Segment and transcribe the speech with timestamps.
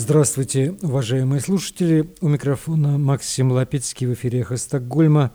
[0.00, 2.08] Здравствуйте, уважаемые слушатели.
[2.20, 5.32] У микрофона Максим Лапецкий в эфире «Эхо Стокгольма».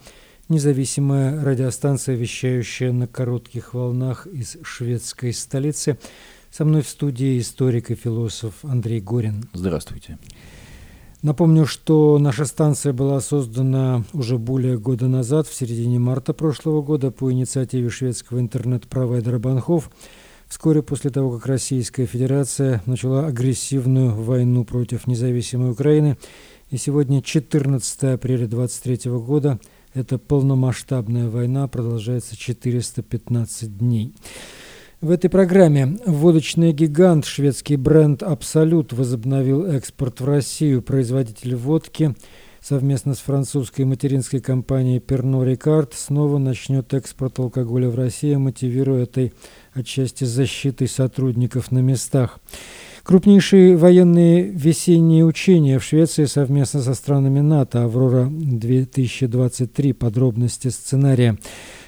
[0.47, 5.99] Независимая радиостанция, вещающая на коротких волнах из шведской столицы.
[6.49, 9.49] Со мной в студии историк и философ Андрей Горин.
[9.51, 10.17] Здравствуйте.
[11.21, 17.11] Напомню, что наша станция была создана уже более года назад, в середине марта прошлого года,
[17.11, 19.91] по инициативе шведского интернет-провайдера Банхов–
[20.53, 26.15] Вскоре после того, как Российская Федерация начала агрессивную войну против независимой Украины,
[26.69, 29.59] и сегодня 14 апреля 23 года
[29.95, 34.13] эта полномасштабная война продолжается 415 дней.
[35.01, 40.83] В этой программе водочный гигант, шведский бренд «Абсолют» возобновил экспорт в Россию.
[40.83, 42.15] Производитель водки–
[42.63, 49.33] совместно с французской материнской компанией Pernod Ricard снова начнет экспорт алкоголя в Россию, мотивируя этой
[49.73, 52.39] отчасти защитой сотрудников на местах.
[53.03, 59.93] Крупнейшие военные весенние учения в Швеции совместно со странами НАТО «Аврора-2023».
[59.93, 61.37] Подробности сценария.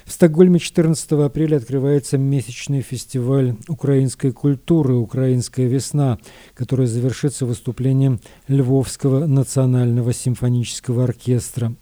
[0.04, 6.18] В Стокгольме 14 апреля открывается месячный фестиваль украинской культуры «Украинская весна»,
[6.54, 11.74] который завершится выступлением Львовского национального симфонического оркестра.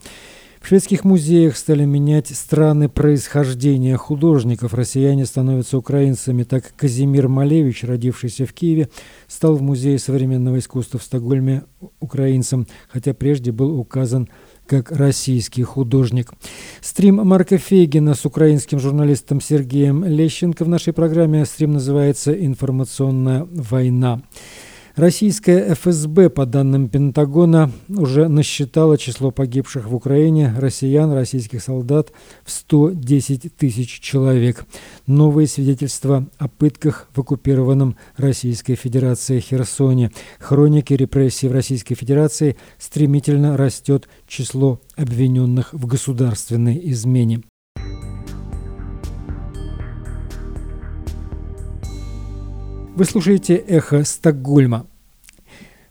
[0.65, 4.73] В шведских музеях стали менять страны происхождения художников.
[4.73, 6.43] Россияне становятся украинцами.
[6.43, 8.89] Так Казимир Малевич, родившийся в Киеве,
[9.29, 11.65] стал в Музее современного искусства в Стокгольме
[12.01, 14.31] украинцем, хотя прежде был указан
[14.65, 16.33] как российский художник.
[16.81, 21.45] Стрим Марка Фейгина с украинским журналистом Сергеем Лещенко в нашей программе.
[21.45, 24.23] Стрим называется «Информационная война».
[24.97, 32.12] Российская ФСБ, по данным Пентагона, уже насчитала число погибших в Украине россиян, российских солдат
[32.45, 34.65] в 110 тысяч человек.
[35.09, 40.12] Новые свидетельства о пытках в оккупированном Российской Федерацией Херсоне.
[40.39, 47.43] Хроники репрессий в Российской Федерации стремительно растет число обвиненных в государственной измене.
[52.97, 54.87] Вы слушаете «Эхо Стокгольма».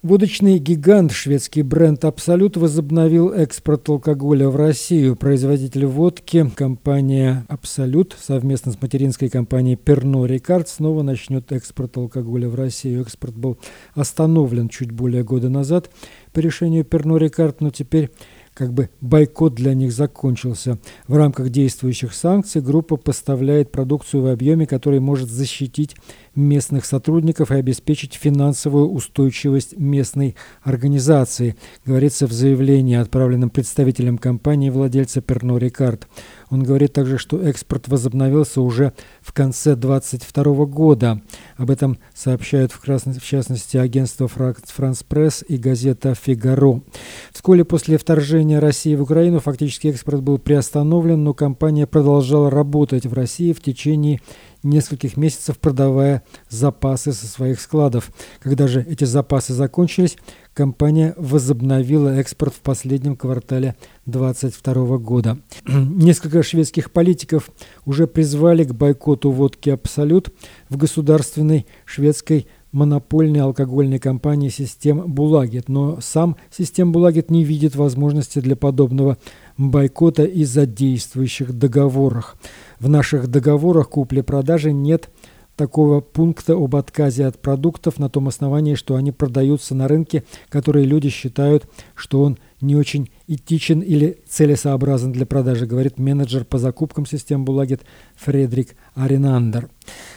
[0.03, 5.17] Водочный гигант, шведский бренд «Абсолют» возобновил экспорт алкоголя в Россию.
[5.17, 12.55] Производитель водки, компания «Абсолют» совместно с материнской компанией «Перно Рикард» снова начнет экспорт алкоголя в
[12.55, 13.01] Россию.
[13.01, 13.57] Экспорт был
[13.95, 15.89] остановлен чуть более года назад
[16.31, 18.11] по решению «Перно Рикард», но теперь
[18.53, 20.77] как бы бойкот для них закончился.
[21.07, 25.95] В рамках действующих санкций группа поставляет продукцию в объеме, который может защитить
[26.35, 31.55] местных сотрудников и обеспечить финансовую устойчивость местной организации,
[31.85, 36.07] говорится в заявлении, отправленном представителем компании владельца Перно Рикард.
[36.53, 41.19] Он говорит также, что экспорт возобновился уже в конце 2022 года.
[41.57, 46.83] Об этом сообщают в, красной, в частности агентство «Франс Пресс» и газета «Фигаро».
[47.31, 53.13] Вскоре после вторжения России в Украину фактически экспорт был приостановлен, но компания продолжала работать в
[53.13, 54.21] России в течение
[54.63, 58.11] нескольких месяцев продавая запасы со своих складов.
[58.39, 60.17] Когда же эти запасы закончились,
[60.53, 63.75] компания возобновила экспорт в последнем квартале
[64.05, 65.37] 2022 года.
[65.67, 67.49] Несколько шведских политиков
[67.85, 70.33] уже призвали к бойкоту водки «Абсолют»
[70.69, 78.39] в государственной шведской монопольной алкогольной компании «Систем Булагет», но сам «Систем Булагет» не видит возможности
[78.39, 79.17] для подобного
[79.57, 82.35] бойкота из-за действующих договорах.
[82.79, 85.09] В наших договорах купли-продажи нет
[85.55, 90.85] такого пункта об отказе от продуктов на том основании, что они продаются на рынке, которые
[90.85, 97.05] люди считают, что он не очень этичен или целесообразен для продажи, говорит менеджер по закупкам
[97.05, 97.81] систем Булагет
[98.15, 99.69] Фредрик Аринандер.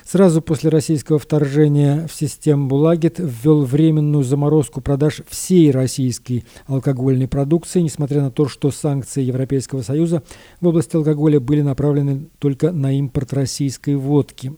[0.05, 7.81] Сразу после российского вторжения в систему Булагет ввел временную заморозку продаж всей российской алкогольной продукции,
[7.81, 10.23] несмотря на то, что санкции Европейского Союза
[10.61, 14.53] в области алкоголя были направлены только на импорт российской водки.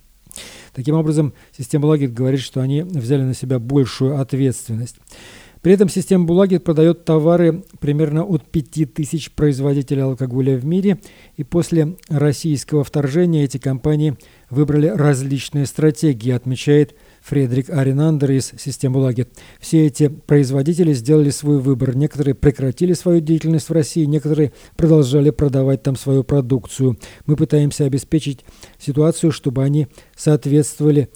[0.72, 4.96] Таким образом, система Булагет говорит, что они взяли на себя большую ответственность.
[5.62, 10.98] При этом система Булагет продает товары примерно от 5000 производителей алкоголя в мире,
[11.36, 14.16] и после российского вторжения эти компании
[14.50, 16.94] выбрали различные стратегии, отмечает
[17.28, 19.28] Фредерик Аринандер из системы Булагет.
[19.60, 21.94] Все эти производители сделали свой выбор.
[21.94, 26.98] Некоторые прекратили свою деятельность в России, некоторые продолжали продавать там свою продукцию.
[27.26, 28.44] Мы пытаемся обеспечить
[28.78, 31.10] ситуацию, чтобы они соответствовали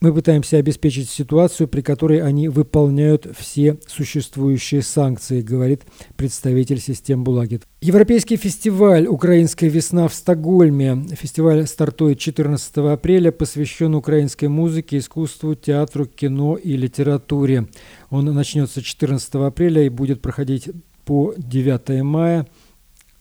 [0.00, 5.82] Мы пытаемся обеспечить ситуацию, при которой они выполняют все существующие санкции, говорит
[6.16, 7.64] представитель систем Булагит.
[7.82, 11.04] Европейский фестиваль «Украинская весна» в Стокгольме.
[11.10, 17.68] Фестиваль стартует 14 апреля, посвящен украинской музыке, искусству, театру, кино и литературе.
[18.08, 20.70] Он начнется 14 апреля и будет проходить
[21.04, 22.46] по 9 мая.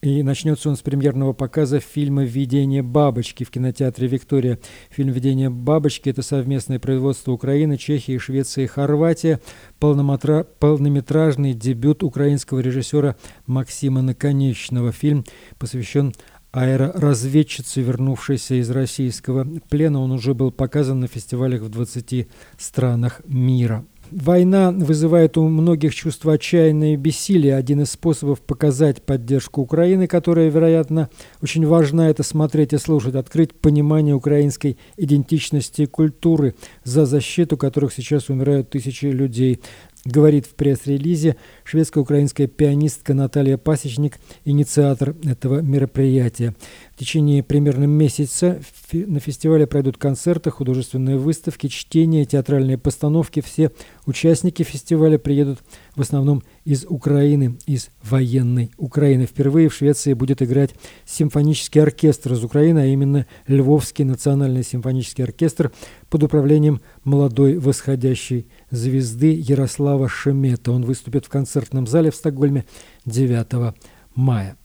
[0.02, 4.58] И начнется он с премьерного показа фильма «Видение бабочки» в кинотеатре «Виктория».
[4.90, 9.40] Фильм «Видение бабочки»– это совместное производство Украины, Чехии, Швеции и Хорватии.
[9.80, 14.94] Полнометражный дебют украинского режиссера Максима Наконечного.
[14.94, 15.26] Фильм
[15.58, 16.14] посвящен
[16.54, 20.02] аэроразведчице, вернувшейся из российского плена.
[20.02, 23.86] Он уже был показан на фестивалях в 20 странах мира.
[24.12, 27.56] Война вызывает у многих чувство отчаяния и бессилия.
[27.56, 31.10] Один из способов показать поддержку Украины, которая, вероятно,
[31.42, 37.94] очень важна, это смотреть и слушать, открыть понимание украинской идентичности и культуры, за защиту которых
[37.94, 39.60] сейчас умирают тысячи людей
[40.06, 41.36] говорит в пресс-релизе
[41.70, 46.56] шведско-украинская пианистка Наталья Пасечник, инициатор этого мероприятия.
[46.96, 48.60] В течение примерно месяца
[48.92, 53.42] на фестивале пройдут концерты, художественные выставки, чтения, театральные постановки.
[53.42, 53.72] Все
[54.08, 55.60] участники фестиваля приедут
[55.96, 59.28] в основном из Украины, из военной Украины.
[59.28, 60.72] Впервые в Швеции будет играть
[61.06, 65.72] симфонический оркестр из Украины, а именно Львовский национальный симфонический оркестр
[66.10, 70.72] под управлением молодой восходящей звезды Ярослава Шемета.
[70.72, 72.66] Он выступит в концертном зале в Стокгольме
[73.06, 73.76] 9
[74.16, 74.58] мая.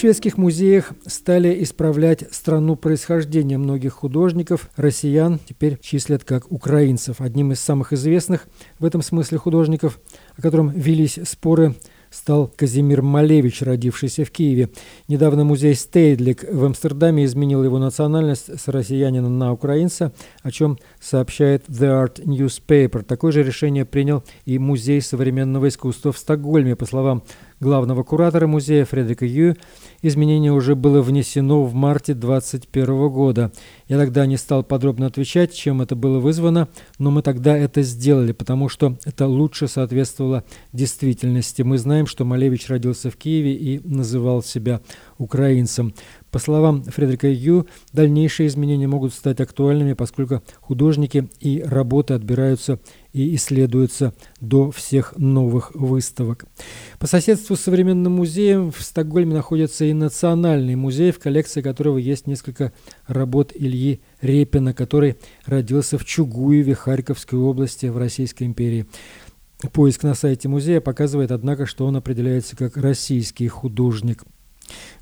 [0.00, 4.70] шведских музеях стали исправлять страну происхождения многих художников.
[4.76, 7.20] Россиян теперь числят как украинцев.
[7.20, 8.48] Одним из самых известных
[8.78, 10.00] в этом смысле художников,
[10.38, 11.74] о котором велись споры,
[12.10, 14.68] стал Казимир Малевич, родившийся в Киеве.
[15.08, 20.12] Недавно музей Стейдлик в Амстердаме изменил его национальность с россиянина на украинца,
[20.42, 23.02] о чем сообщает The Art Newspaper.
[23.02, 26.76] Такое же решение принял и Музей современного искусства в Стокгольме.
[26.76, 27.22] По словам
[27.60, 29.54] главного куратора музея Фредерика Ю,
[30.02, 33.52] изменение уже было внесено в марте 2021 года.
[33.86, 36.68] Я тогда не стал подробно отвечать, чем это было вызвано,
[36.98, 41.62] но мы тогда это сделали, потому что это лучше соответствовало действительности.
[41.62, 44.80] Мы знаем, что Малевич родился в Киеве и называл себя
[45.18, 45.94] украинцем.
[46.30, 52.78] По словам Фредерика Ю, дальнейшие изменения могут стать актуальными, поскольку художники и работы отбираются
[53.12, 56.46] и исследуются до всех новых выставок.
[56.98, 62.26] По соседству с современным музеем в Стокгольме находится и Национальный музей, в коллекции которого есть
[62.26, 62.72] несколько
[63.06, 68.86] работ Ильи Репина, который родился в Чугуеве Харьковской области в Российской империи.
[69.72, 74.24] Поиск на сайте музея показывает, однако, что он определяется как российский художник.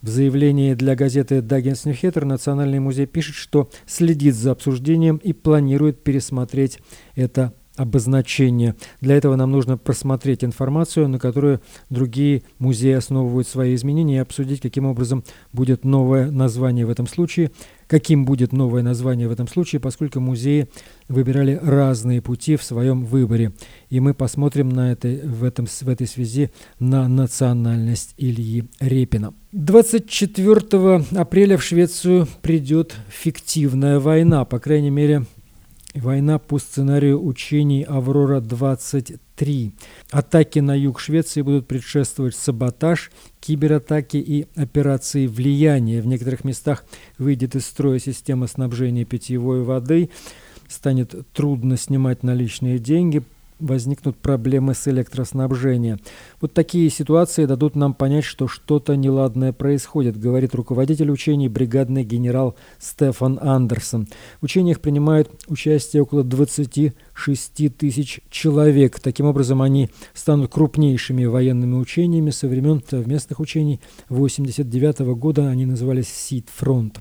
[0.02, 6.02] В заявлении для газеты «Даггинс Ньюхеттер» Национальный музей пишет, что следит за обсуждением и планирует
[6.02, 6.78] пересмотреть
[7.14, 8.74] это обозначение.
[9.00, 14.60] Для этого нам нужно просмотреть информацию, на которую другие музеи основывают свои изменения, и обсудить,
[14.60, 17.50] каким образом будет новое название в этом случае,
[17.86, 20.68] каким будет новое название в этом случае, поскольку музеи
[21.08, 23.52] выбирали разные пути в своем выборе.
[23.88, 29.34] И мы посмотрим на это, в, этом, в этой связи на национальность Ильи Репина.
[29.52, 35.24] 24 апреля в Швецию придет фиктивная война, по крайней мере,
[36.00, 39.72] Война по сценарию учений «Аврора-23».
[40.10, 43.10] Атаки на юг Швеции будут предшествовать саботаж,
[43.40, 46.00] кибератаки и операции влияния.
[46.00, 46.84] В некоторых местах
[47.18, 50.10] выйдет из строя система снабжения питьевой водой,
[50.68, 53.24] станет трудно снимать наличные деньги,
[53.58, 56.00] возникнут проблемы с электроснабжением.
[56.40, 62.56] Вот такие ситуации дадут нам понять, что что-то неладное происходит, говорит руководитель учений бригадный генерал
[62.78, 64.08] Стефан Андерсон.
[64.40, 69.00] В учениях принимают участие около 26 тысяч человек.
[69.00, 75.48] Таким образом, они станут крупнейшими военными учениями со времен совместных учений 89 года.
[75.48, 77.00] Они назывались «Сид-фронт».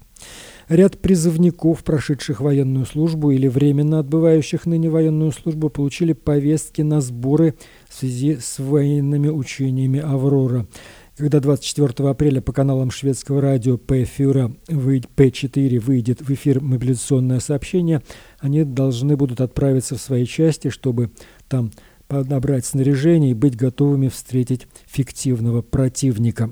[0.69, 7.55] Ряд призывников, прошедших военную службу или временно отбывающих ныне военную службу, получили повестки на сборы
[7.87, 10.67] в связи с военными учениями «Аврора».
[11.15, 18.03] Когда 24 апреля по каналам шведского радио P4, P4 выйдет в эфир мобилизационное сообщение,
[18.39, 21.11] они должны будут отправиться в свои части, чтобы
[21.47, 21.71] там
[22.07, 26.51] подобрать снаряжение и быть готовыми встретить фиктивного противника.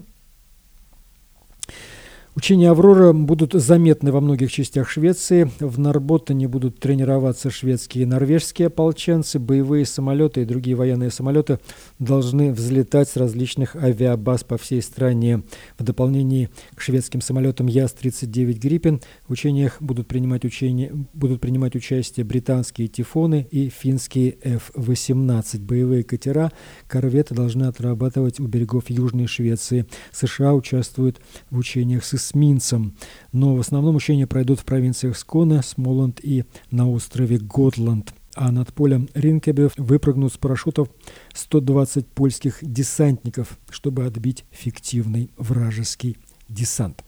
[2.37, 5.49] Учения «Аврора» будут заметны во многих частях Швеции.
[5.61, 9.39] В Нарботтене будут тренироваться шведские и норвежские ополченцы.
[9.39, 11.59] Боевые самолеты и другие военные самолеты
[11.97, 15.43] должны взлетать с различных авиабаз по всей стране.
[15.79, 18.99] В дополнение к шведским самолетам ЯС-39 «Гриппен»
[19.29, 25.61] в учениях будут принимать, учения, будут принимать участие британские «Тифоны» и финские F-18.
[25.61, 26.51] Боевые катера,
[26.89, 29.85] корветы должны отрабатывать у берегов Южной Швеции.
[30.11, 32.95] США участвуют в учениях с эсминцем,
[33.31, 38.13] но в основном учения пройдут в провинциях Скона, Смоланд и на острове Готланд.
[38.33, 40.89] А над полем Ринкебе выпрыгнут с парашютов
[41.33, 46.17] 120 польских десантников, чтобы отбить фиктивный вражеский
[46.49, 47.03] десант.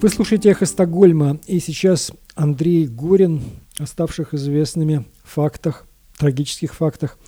[0.00, 3.42] Вы слушаете «Эхо Стокгольма», и сейчас Андрей Горин,
[3.78, 5.86] оставших известными фактах,
[6.18, 7.18] трагических фактах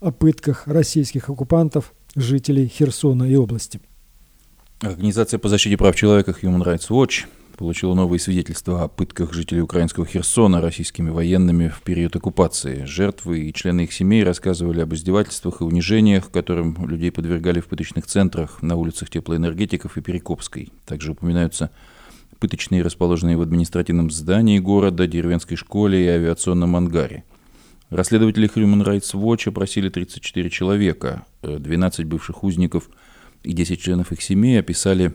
[0.00, 3.80] о пытках российских оккупантов жителей Херсона и области.
[4.80, 7.26] Организация по защите прав человека Human Rights Watch
[7.56, 12.84] получила новые свидетельства о пытках жителей украинского Херсона российскими военными в период оккупации.
[12.84, 18.06] Жертвы и члены их семей рассказывали об издевательствах и унижениях, которым людей подвергали в пыточных
[18.06, 20.72] центрах на улицах теплоэнергетиков и Перекопской.
[20.84, 21.70] Также упоминаются
[22.40, 27.22] пыточные, расположенные в административном здании города, деревенской школе и авиационном ангаре.
[27.92, 32.88] Расследователи Human Rights Watch опросили 34 человека, 12 э, бывших узников
[33.42, 35.12] и 10 членов их семей описали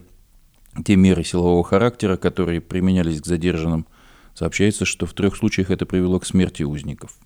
[0.86, 3.88] те меры силового характера, которые применялись к задержанным.
[4.36, 7.18] Сообщается, что в трех случаях это привело к смерти узников.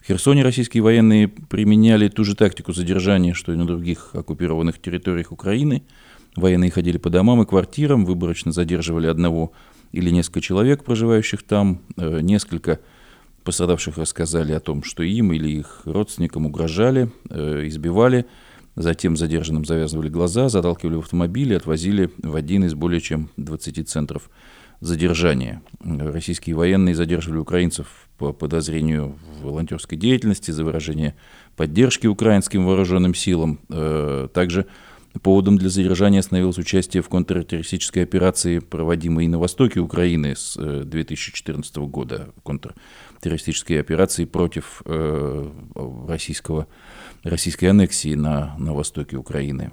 [0.00, 5.32] В Херсоне российские военные применяли ту же тактику задержания, что и на других оккупированных территориях
[5.32, 5.82] Украины.
[6.36, 9.54] Военные ходили по домам и квартирам, выборочно задерживали одного
[9.90, 12.78] или несколько человек, проживающих там, э, несколько
[13.44, 18.24] Пострадавших рассказали о том, что им или их родственникам угрожали, э, избивали,
[18.74, 23.86] затем задержанным завязывали глаза, заталкивали в автомобиль и отвозили в один из более чем 20
[23.86, 24.30] центров
[24.80, 25.62] задержания.
[25.80, 31.14] Российские военные задерживали украинцев по подозрению в волонтерской деятельности, за выражение
[31.54, 33.60] поддержки украинским вооруженным силам.
[33.68, 34.66] Э, также
[35.22, 41.80] Поводом для задержания становилось участие в контртеррористической операции, проводимой на востоке Украины с 2014 э,
[41.82, 42.82] года, контртеррористической
[43.80, 45.50] операции против э,
[46.08, 46.66] российского,
[47.22, 49.72] российской аннексии на, на востоке Украины.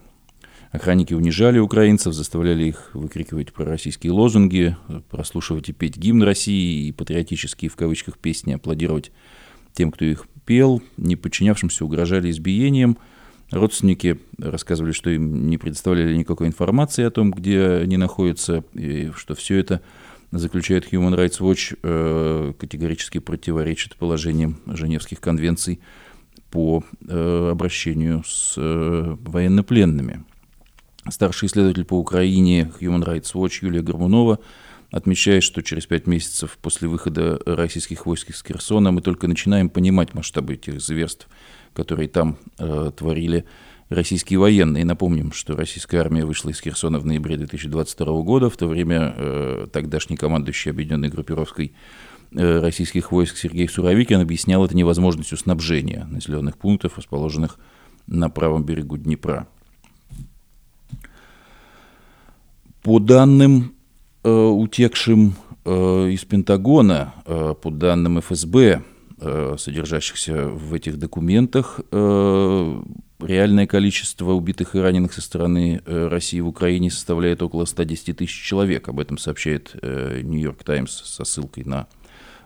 [0.72, 4.78] Охранники унижали украинцев, заставляли их выкрикивать пророссийские лозунги,
[5.10, 9.12] прослушивать и петь гимн России и патриотические в кавычках песни, аплодировать
[9.74, 12.98] тем, кто их пел, не подчинявшимся угрожали избиением–
[13.52, 19.36] Родственники рассказывали, что им не предоставляли никакой информации о том, где они находятся, и что
[19.36, 19.82] все это
[20.32, 25.80] заключает Human Rights Watch, э, категорически противоречит положениям Женевских конвенций
[26.50, 30.24] по э, обращению с э, военнопленными.
[31.10, 34.40] Старший исследователь по Украине Human Rights Watch Юлия Горбунова
[34.92, 40.14] отмечает, что через пять месяцев после выхода российских войск из Херсона мы только начинаем понимать
[40.14, 41.28] масштабы этих зверств–
[41.74, 43.46] которые там э, творили
[43.92, 44.86] российские военные.
[44.86, 48.50] Напомним, что российская армия вышла из Херсона в ноябре 2022 года.
[48.50, 51.74] В то время э, тогдашний командующий объединенной группировкой
[52.32, 57.60] э, российских войск Сергей Суровикин объяснял это невозможностью снабжения населенных пунктов, расположенных
[58.08, 59.48] на правом берегу Днепра.
[62.84, 63.76] По данным
[64.24, 68.84] э, утекшим э, из Пентагона, по данным ФСБ,
[69.58, 71.80] содержащихся в этих документах.
[73.22, 78.18] Э, реальное количество убитых и раненых со стороны э, России в Украине составляет около 110
[78.18, 78.90] тысяч человек.
[78.90, 81.88] Об этом сообщает Нью-Йорк Таймс со ссылкой на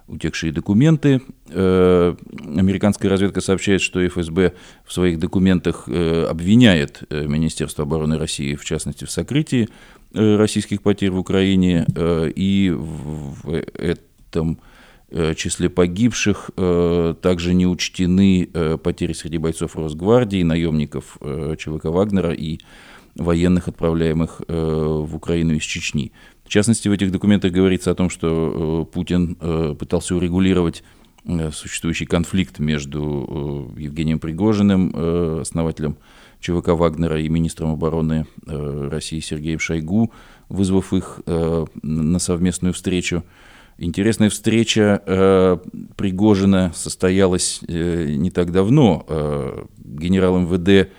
[0.07, 1.21] утекшие документы.
[1.49, 4.53] Американская разведка сообщает, что ФСБ
[4.85, 9.67] в своих документах обвиняет Министерство обороны России, в частности, в сокрытии
[10.13, 11.87] российских потерь в Украине.
[12.35, 14.74] И в этом Э,
[15.35, 21.17] числе погибших э, также не учтены э, потери среди бойцов Росгвардии, наемников
[21.57, 22.59] ЧВК Вагнера и
[23.15, 26.11] военных, отправляемых в Украину из Чечни.
[26.43, 29.35] В частности, в этих документах говорится о том, что Путин
[29.77, 30.83] пытался урегулировать
[31.53, 35.95] существующий конфликт между Евгением Пригожиным, основателем
[36.41, 40.11] ЧВК Вагнера, и министром обороны России Сергеем Шойгу,
[40.49, 43.23] вызвав их на совместную встречу.
[43.77, 45.57] Интересная встреча э,
[45.97, 49.05] Пригожина состоялась э, не так давно.
[49.07, 50.89] Э, генерал МВД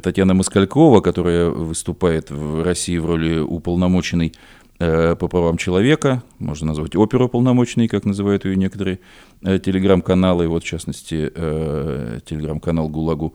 [0.00, 4.32] Татьяна Москалькова, которая выступает в России в роли уполномоченной
[4.78, 9.00] э, по правам человека, можно назвать оперу полномочной, как называют ее некоторые
[9.42, 13.34] э, телеграм-каналы, вот в частности э, телеграм-канал ГУЛАГу,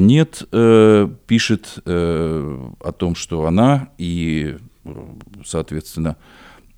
[0.00, 4.56] нет э, пишет э, о том, что она и,
[5.44, 6.16] соответственно,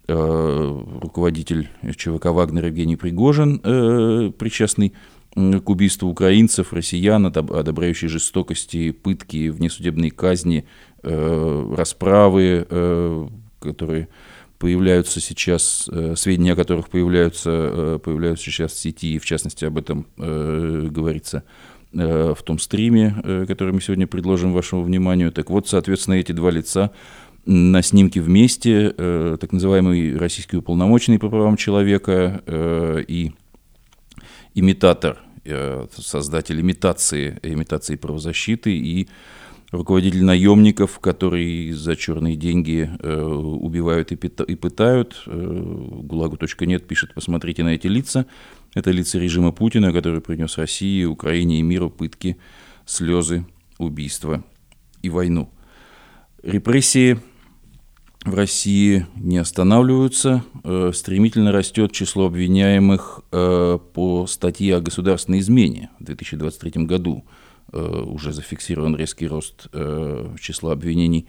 [0.09, 3.59] руководитель ЧВК «Вагнер» Евгений Пригожин,
[4.33, 4.95] причастный
[5.35, 10.67] к убийству украинцев, россиян, одобряющий жестокости, пытки, внесудебные казни,
[11.03, 13.29] расправы,
[13.61, 14.09] которые
[14.59, 20.07] появляются сейчас, сведения о которых появляются, появляются сейчас в сети, и в частности об этом
[20.17, 21.45] говорится
[21.95, 25.31] Э, в том стриме, э, который мы сегодня предложим вашему вниманию.
[25.31, 26.91] Так вот, соответственно, эти два лица
[27.45, 32.43] на снимке вместе, э, так называемый российский уполномоченный по правам человека
[33.09, 33.33] и
[34.55, 35.19] имитатор,
[35.97, 39.09] создатель имитации, имитации правозащиты и
[39.73, 45.23] руководитель наемников, которые за черные деньги убивают и, пытают.
[45.27, 48.27] Гулагу.нет пишет, посмотрите на эти лица.
[48.75, 52.37] Это лица режима Путина, который принес России, Украине и миру пытки,
[52.87, 53.45] слезы,
[53.79, 54.45] убийства
[55.03, 55.51] и войну.
[56.43, 57.19] Репрессии
[58.25, 60.45] в России не останавливаются.
[60.65, 67.25] Э, стремительно растет число обвиняемых э, по статье о государственной измене в 2023 году.
[67.73, 69.69] Э, уже зафиксирован резкий рост
[70.41, 71.27] числа обвинений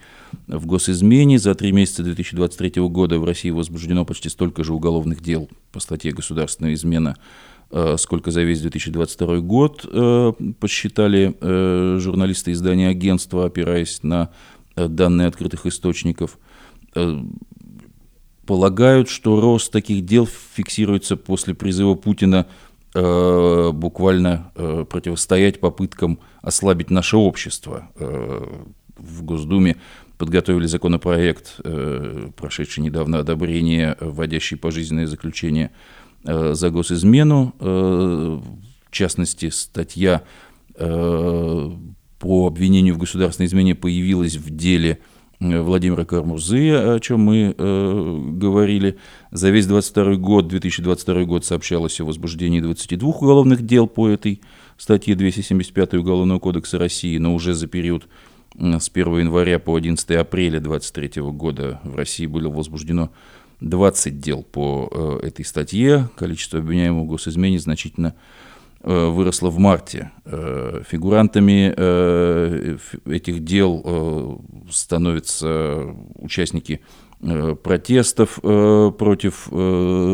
[0.48, 1.40] в госизмене.
[1.40, 6.12] За три месяца 2023 года в России возбуждено почти столько же уголовных дел по статье
[6.12, 7.16] «Государственная измена»,
[7.98, 9.82] сколько за весь 2022 год,
[10.60, 11.36] посчитали
[12.00, 14.30] журналисты издания агентства, опираясь на
[14.76, 16.38] данные открытых источников.
[18.46, 22.48] Полагают, что рост таких дел фиксируется после призыва Путина
[22.96, 27.90] Э, буквально э, противостоять попыткам ослабить наше общество.
[27.96, 28.46] Э,
[28.98, 29.78] в Госдуме
[30.20, 31.60] подготовили законопроект,
[32.38, 35.72] прошедший недавно одобрение, вводящий пожизненное заключение
[36.24, 37.54] за госизмену.
[37.60, 40.22] В частности, статья
[40.78, 45.00] по обвинению в государственной измене появилась в деле
[45.40, 48.98] Владимира Кармурзы, о чем мы э, говорили.
[49.32, 54.42] За весь 22 год, 2022 год сообщалось о возбуждении 22 уголовных дел по этой
[54.78, 58.08] статье 275 Уголовного кодекса России, но уже за период
[58.56, 63.12] с 1 января по 11 апреля 2023 года в России было возбуждено
[63.60, 66.10] 20 дел по э, этой статье.
[66.16, 68.53] Количество обвиняемых в госизмене значительно Э,
[68.84, 70.12] выросла в марте.
[70.26, 76.82] Э, фигурантами э, этих дел становятся участники
[77.64, 79.48] протестов против,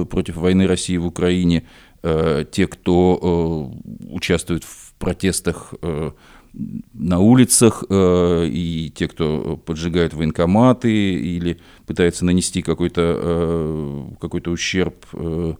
[0.09, 1.65] против войны России в Украине,
[2.03, 3.73] те, кто
[4.11, 5.73] участвует в протестах
[6.93, 15.55] на улицах, и те, кто поджигают военкоматы или пытается нанести какой-то какой ущерб Э,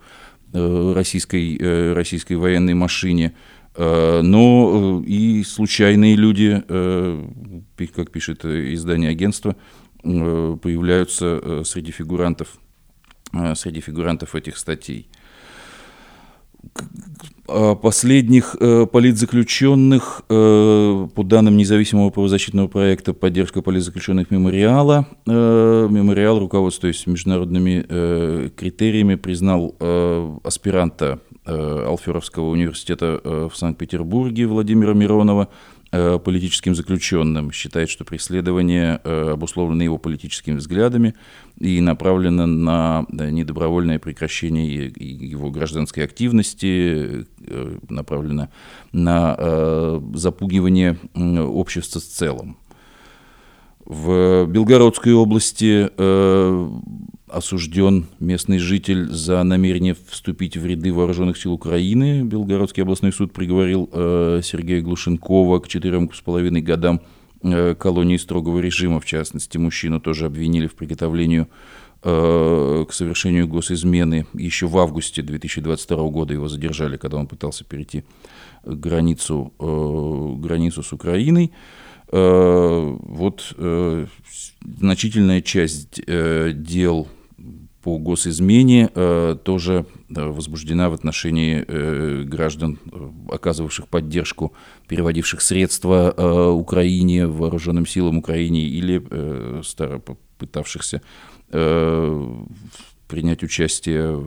[0.54, 3.36] российской, э, российской военной машине,
[3.76, 6.62] э, но и случайные люди,
[7.96, 9.56] как пишет издание агентства,
[10.02, 12.58] появляются среди фигурантов,
[13.56, 15.10] среди фигурантов этих статей
[17.82, 27.08] последних э, политзаключенных, э, по данным независимого правозащитного проекта «Поддержка политзаключенных мемориала», э, мемориал, руководствуясь
[27.08, 35.44] международными э, критериями, признал э, аспиранта э, Алферовского университета э, в Санкт-Петербурге Владимира Миронова.
[35.44, 41.15] Э, политическим заключенным, считает, что преследование э, обусловлено его политическими взглядами
[41.58, 48.49] и направлено на недобровольное прекращение его гражданской активности, э, направлено
[48.91, 52.58] на запугивание общества в целом.
[53.86, 55.89] В Белгородской области
[57.32, 62.24] осужден местный житель за намерение вступить в ряды вооруженных сил Украины.
[62.24, 67.02] Белгородский областной суд приговорил э, Сергея Глушенкова к четырем с половиной годам
[67.44, 69.00] э, колонии строгого режима.
[69.00, 71.48] В частности, мужчину тоже обвинили в приготовлении
[72.04, 74.26] э, к совершению госизмены.
[74.34, 78.04] Еще в августе 2022 года его задержали, когда он пытался перейти
[78.63, 81.52] границу, э, границу с Украиной.
[82.12, 84.08] Э, вот э,
[84.80, 87.08] значительная часть э, дел
[87.82, 94.54] по госизмене э, тоже э, возбуждена в отношении э, граждан, э, оказывавших поддержку,
[94.88, 100.02] переводивших средства э, Украине, вооруженным силам Украине или э, старо
[100.38, 101.02] пытавшихся
[101.52, 102.44] э,
[103.08, 104.26] принять участие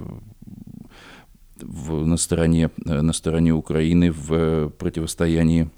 [1.61, 5.69] в, на, стороне, на стороне Украины в противостоянии,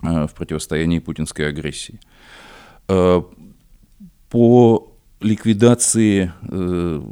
[0.00, 2.00] в противостоянии путинской агрессии.
[2.86, 4.91] По
[5.22, 7.02] ликвидации э,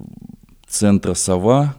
[0.66, 1.74] центра «Сова»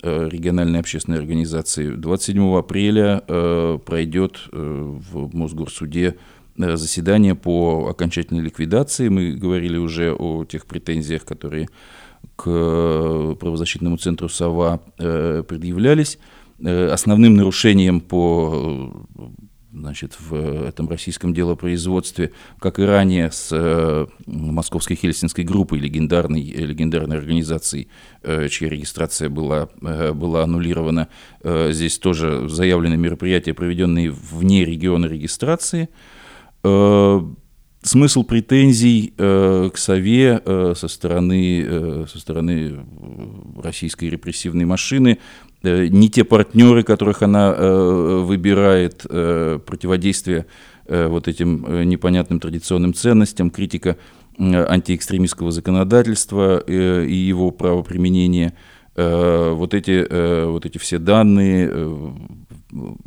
[0.00, 1.90] региональной общественной организации.
[1.90, 3.20] 27 апреля
[3.84, 6.14] пройдет в Мосгорсуде
[6.56, 9.08] заседание по окончательной ликвидации.
[9.08, 11.68] Мы говорили уже о тех претензиях, которые
[12.36, 12.44] к
[13.40, 16.20] правозащитному центру «Сова» предъявлялись.
[16.64, 19.04] Основным нарушением по
[19.72, 20.34] значит, в
[20.66, 27.88] этом российском делопроизводстве, как и ранее с э, Московской Хельсинской группой, легендарной, легендарной организацией,
[28.22, 31.08] э, чья регистрация была, э, была аннулирована.
[31.42, 35.90] Э, здесь тоже заявлены мероприятия, проведенные вне региона регистрации.
[36.64, 37.20] Э,
[37.82, 42.86] смысл претензий э, к Сове э, со, стороны, э, со стороны
[43.62, 50.46] российской репрессивной машины Э, не те партнеры, которых она э, выбирает, э, противодействие
[50.90, 53.98] вот этим непонятным традиционным ценностям, критика
[54.38, 58.54] антиэкстремистского законодательства и его правоприменения.
[58.96, 61.70] Вот эти, вот эти все данные,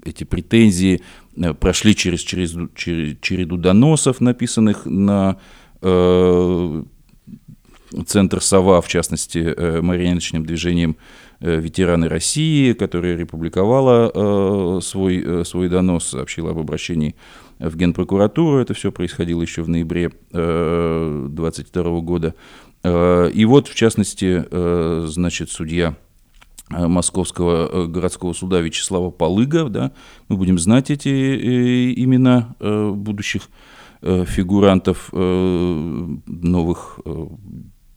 [0.06, 1.02] эти претензии
[1.60, 5.38] прошли через, через, через череду доносов, написанных на
[5.82, 6.44] Центр
[8.42, 16.06] «Сова», в частности, Марианочным движением Э, ветераны России, которая републиковала э, свой, э, свой донос,
[16.06, 17.16] сообщила об обращении
[17.60, 18.60] в Генпрокуратуру.
[18.60, 22.36] Это все происходило еще в ноябре 2022 года.
[22.84, 24.44] И вот, в частности,
[25.08, 25.96] значит, судья
[26.70, 29.92] Московского городского суда Вячеслава Полыга, да,
[30.28, 33.44] мы будем знать эти имена будущих
[34.02, 37.00] фигурантов новых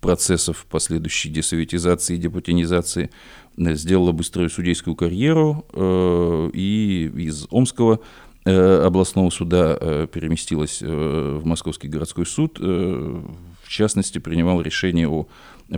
[0.04, 3.10] процессов последующей десоветизации и депутинизации,
[3.56, 8.00] э, сделала быструю судейскую карьеру э, и из Омского
[8.44, 12.58] э, областного суда переместилась в Московский городской суд.
[12.58, 15.26] В частности, принимал решение о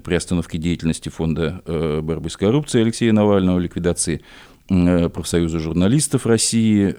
[0.03, 1.62] приостановке деятельности Фонда
[2.03, 4.23] борьбы с коррупцией Алексея Навального, ликвидации
[4.67, 6.91] профсоюза журналистов России,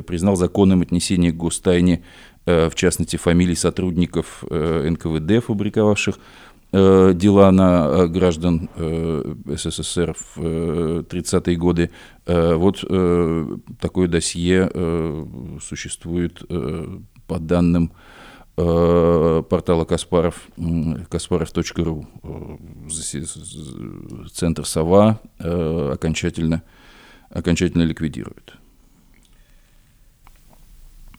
[0.00, 2.02] признал законным отнесение к гостайне,
[2.46, 6.18] в частности, фамилий сотрудников НКВД, фабриковавших
[6.72, 11.90] дела на э, граждан э, СССР в 30-е годы.
[12.26, 12.80] Вот
[13.80, 14.68] такое досье
[15.62, 16.42] существует
[17.28, 17.92] по данным
[18.56, 22.06] портала Каспаров, kasparov.ru.
[24.32, 26.64] Центр «Сова» окончательно,
[27.30, 28.54] окончательно ликвидирует.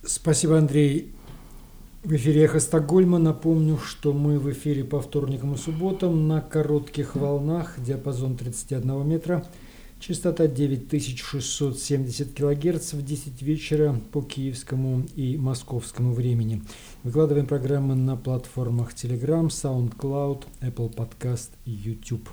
[0.03, 1.13] Спасибо, Андрей.
[2.07, 3.17] В эфире «Эхо Стокгольма».
[3.17, 9.45] Напомню, что мы в эфире по вторникам и субботам на коротких волнах, диапазон 31 метра,
[9.99, 16.63] частота 9670 кГц в 10 вечера по киевскому и московскому времени.
[17.03, 22.29] Выкладываем программы на платформах Telegram, SoundCloud, Apple Podcast YouTube.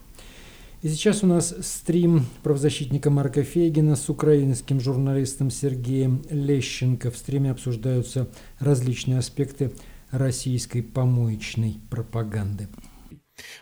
[0.85, 7.11] И сейчас у нас стрим правозащитника Марка Фейгина с украинским журналистом Сергеем Лещенко.
[7.11, 9.73] В стриме обсуждаются различные аспекты
[10.11, 12.69] российской помоечной пропаганды.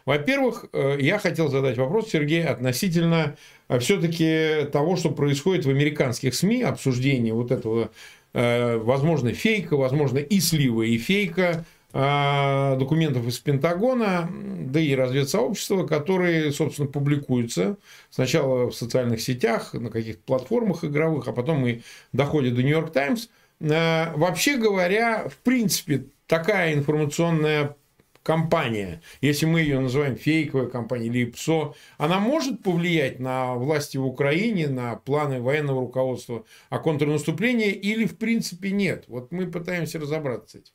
[0.04, 3.37] Во-первых, э, я хотел задать вопрос, Сергей, относительно
[3.68, 7.92] э, все-таки того, что происходит в американских СМИ, обсуждение вот этого,
[8.32, 16.50] э, возможно, фейка, возможно, и слива, и фейка документов из Пентагона, да и разведсообщества, которые,
[16.50, 17.76] собственно, публикуются
[18.11, 23.28] сначала в социальных сетях, на каких-то платформах игровых, а потом и доходят до Нью-Йорк Таймс.
[23.61, 27.76] А, вообще говоря, в принципе, такая информационная
[28.22, 34.07] компания, если мы ее называем фейковая компания или ПСО, она может повлиять на власти в
[34.07, 39.05] Украине, на планы военного руководства о контрнаступлении или в принципе нет?
[39.09, 40.72] Вот мы пытаемся разобраться с этим.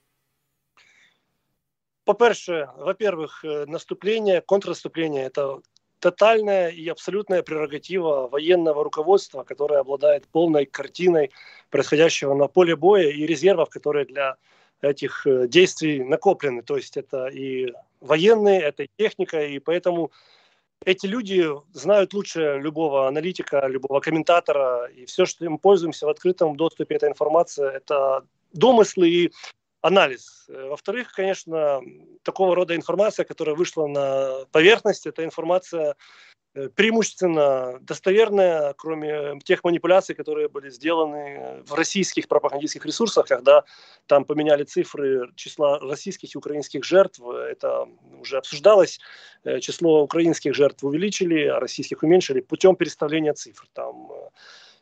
[2.07, 5.59] По-перше, во-первых, э, наступление, контрнаступление– это
[5.99, 11.31] тотальная и абсолютная прерогатива военного руководства, которое обладает полной картиной
[11.69, 14.37] происходящего на поле боя и резервов, которые для
[14.79, 16.61] этих э, действий накоплены.
[16.61, 20.13] То есть это и военные, это и техника, и поэтому
[20.85, 26.55] эти люди знают лучше любого аналитика, любого комментатора, и все, что мы пользуемся в открытом
[26.55, 29.33] доступе, эта информация, это домыслы и
[29.81, 30.45] анализ.
[30.49, 31.81] Э, во-вторых, конечно,
[32.23, 35.95] такого рода информация, которая вышла на поверхность, это информация
[36.55, 43.63] э, преимущественно достоверная, кроме тех манипуляций, которые были сделаны в российских пропагандистских ресурсах, когда
[44.07, 47.21] там поменяли цифры числа российских и украинских жертв.
[47.21, 47.87] Это
[48.19, 48.99] уже обсуждалось.
[49.43, 53.67] Э, число украинских жертв увеличили, а российских уменьшили путем переставления цифр.
[53.73, 54.09] Там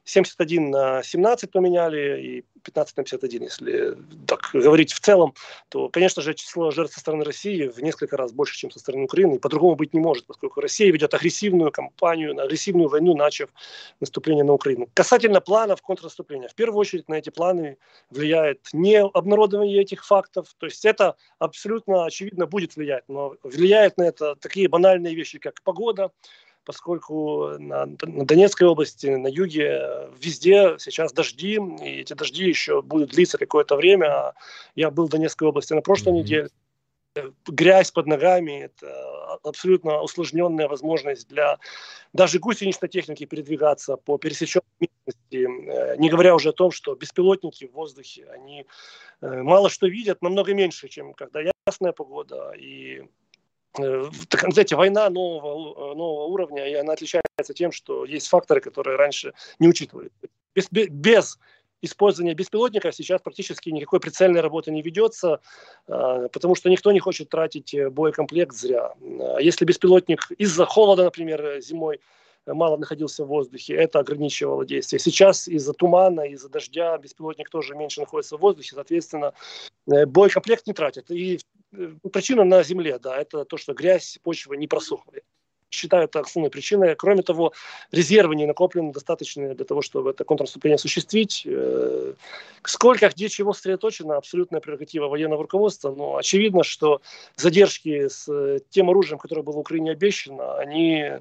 [0.05, 5.33] 71 на 17 поменяли и 15 на 51, если так говорить в целом,
[5.69, 9.05] то, конечно же, число жертв со стороны России в несколько раз больше, чем со стороны
[9.05, 9.35] Украины.
[9.35, 13.49] И по-другому быть не может, поскольку Россия ведет агрессивную кампанию, агрессивную войну, начав
[13.99, 14.89] наступление на Украину.
[14.93, 16.47] Касательно планов контрнаступления.
[16.47, 17.77] В первую очередь на эти планы
[18.09, 20.47] влияет не обнародование этих фактов.
[20.57, 23.03] То есть это абсолютно очевидно будет влиять.
[23.07, 26.11] Но влияет на это такие банальные вещи, как погода,
[26.65, 33.11] поскольку на, на Донецкой области, на юге, везде сейчас дожди, и эти дожди еще будут
[33.11, 34.33] длиться какое-то время.
[34.75, 36.17] Я был в Донецкой области на прошлой mm-hmm.
[36.23, 36.49] неделе.
[37.47, 41.59] Грязь под ногами– это абсолютно усложненная возможность для
[42.11, 45.47] даже гусеничной техники передвигаться по пересеченной местности.
[45.47, 48.65] Э, не говоря уже о том, что беспилотники в воздухе, они
[49.21, 52.51] э, мало что видят, намного меньше, чем когда ясная погода.
[52.51, 53.03] И
[53.79, 54.09] Э,
[54.49, 59.33] знаете, война нового, э, нового уровня, и она отличается тем, что есть факторы, которые раньше
[59.59, 60.11] не учитывали.
[60.53, 61.39] Без, без
[61.81, 65.41] использования беспилотников сейчас практически никакой прицельной работы не ведется,
[65.87, 68.93] э, потому что никто не хочет тратить боекомплект зря.
[69.39, 71.99] Если беспилотник из-за холода, например, зимой
[72.47, 74.99] мало находился в воздухе, это ограничивало действие.
[74.99, 79.33] Сейчас из-за тумана, из-за дождя беспилотник тоже меньше находится в воздухе, соответственно,
[79.85, 81.09] боекомплект не тратят.
[81.11, 81.39] И
[81.77, 85.13] Э, причина на земле, да, это то, что грязь, почва не просохла.
[85.71, 86.95] Считаю это основной причиной.
[86.95, 87.51] Кроме того,
[87.91, 91.43] резервы не накоплены достаточно для того, чтобы это контрнаступление осуществить.
[91.45, 92.13] Э,
[92.63, 95.93] сколько, где, чего сосредоточено, абсолютная прерогатива военного руководства.
[95.93, 97.01] Но очевидно, что
[97.35, 101.19] задержки с э, тем оружием, которое было Украине обещано, они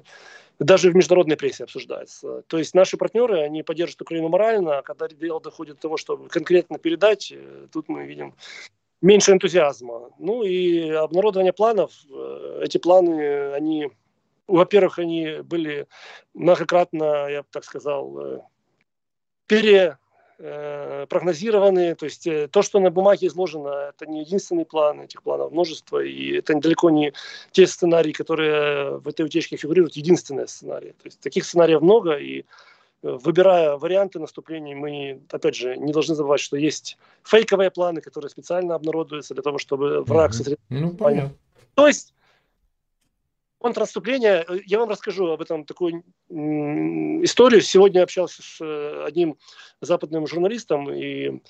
[0.59, 2.43] даже в международной прессе обсуждаются.
[2.47, 6.29] То есть наши партнеры, они поддерживают Украину морально, а когда дело доходит до того, чтобы
[6.29, 7.33] конкретно передать,
[7.71, 8.33] тут мы видим
[9.01, 10.11] меньше энтузиазма.
[10.19, 11.91] Ну и обнародование планов.
[12.09, 13.89] Э, эти планы, они,
[14.47, 15.87] во-первых, они были
[16.33, 18.41] многократно, я бы так сказал, э,
[19.47, 19.97] пере э,
[20.37, 26.03] прогнозированы, то есть то, что на бумаге изложено, это не единственный план, этих планов множество,
[26.03, 27.13] и это далеко не
[27.51, 30.91] те сценарии, которые в этой утечке фигурируют, единственные сценарии.
[30.91, 32.43] То есть таких сценариев много, и
[33.01, 38.75] выбирая варианты наступлений, мы, опять же, не должны забывать, что есть фейковые планы, которые специально
[38.75, 40.57] обнародуются для того, чтобы враг mm-hmm.
[40.69, 41.37] Ну, понятно.
[41.75, 42.13] То есть
[43.65, 47.61] контрнаступление, э, я вам расскажу об этом такую историю.
[47.61, 49.37] Сегодня общался с э, одним
[49.81, 51.41] западным журналистом, и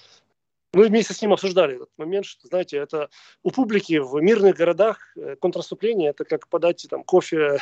[0.72, 3.10] мы вместе с ним обсуждали этот момент, что, знаете, это
[3.44, 7.60] у публики в мирных городах э, контрнаступление– это как подать там, кофе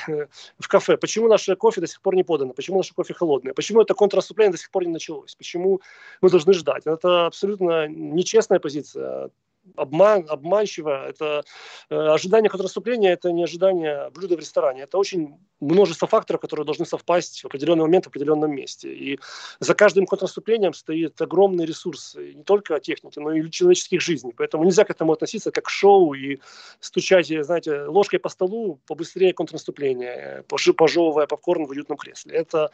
[0.60, 0.98] в кафе.
[0.98, 2.54] Почему наше кофе до сих пор не подано?
[2.54, 3.56] Почему наше кофе холодное?
[3.56, 5.34] Почему это контрнаступление до сих пор не началось?
[5.36, 5.82] Почему
[6.22, 6.84] мы должны ждать?
[6.86, 9.32] Это абсолютно нечестная позиция
[9.76, 11.08] обман, обманчиво.
[11.08, 11.43] Это
[11.89, 14.84] э, ожидание контрнаступления, это не ожидание блюда в ресторане.
[14.84, 18.93] Это очень множество факторов, которые должны совпасть в определенный момент в определенном месте.
[18.93, 19.19] И
[19.60, 24.34] за каждым контрнаступлением стоит огромный ресурс не только техники, но и человеческих жизней.
[24.36, 26.39] Поэтому нельзя к этому относиться как к шоу и
[26.80, 32.36] стучать, знаете, ложкой по столу побыстрее контрнаступления, пожевывая попкорн в уютном кресле.
[32.36, 32.71] Это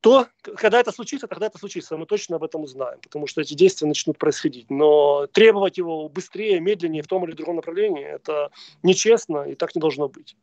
[0.00, 1.96] то, когда это случится, тогда это случится.
[1.96, 4.70] Мы точно об этом узнаем, потому что эти действия начнут происходить.
[4.70, 8.50] Но требовать его быстрее, медленнее в том или другом направлении, это
[8.82, 10.36] нечестно и так не должно быть.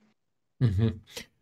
[0.59, 0.99] Угу.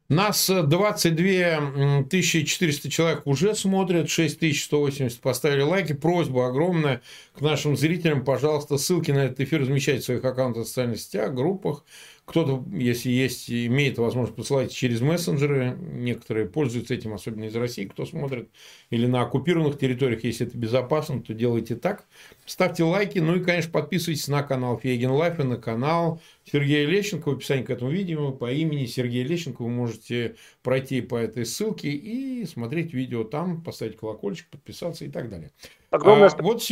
[0.09, 5.93] Нас 22 400 человек уже смотрят, 6180 поставили лайки.
[5.93, 7.01] Просьба огромная
[7.33, 11.33] к нашим зрителям, пожалуйста, ссылки на этот эфир размещайте в своих аккаунтах в социальных сетях,
[11.33, 11.83] группах.
[12.25, 15.77] Кто-то, если есть, имеет возможность посылать через мессенджеры.
[15.77, 18.49] Некоторые пользуются этим, особенно из России, кто смотрит.
[18.89, 22.05] Или на оккупированных территориях, если это безопасно, то делайте так.
[22.45, 23.19] Ставьте лайки.
[23.19, 27.29] Ну и, конечно, подписывайтесь на канал Фейгин Live и на канал Сергея Лещенко.
[27.29, 31.89] В описании к этому видео по имени Сергея Лещенко вы можете пройти по этой ссылке
[31.89, 35.51] и смотреть видео там, поставить колокольчик, подписаться и так далее.
[35.89, 36.63] Огромное а, вот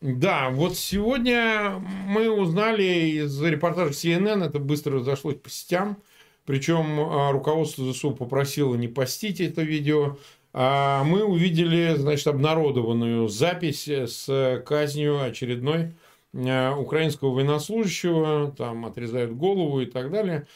[0.00, 2.82] да, вот сегодня мы узнали
[3.22, 6.02] из репортажа CNN, это быстро разошлось по сетям,
[6.44, 10.18] причем а, руководство ЗСУ попросило не постить это видео,
[10.52, 15.94] а мы увидели, значит, обнародованную запись с казнью очередной
[16.34, 20.46] а, украинского военнослужащего, там отрезают голову и так далее.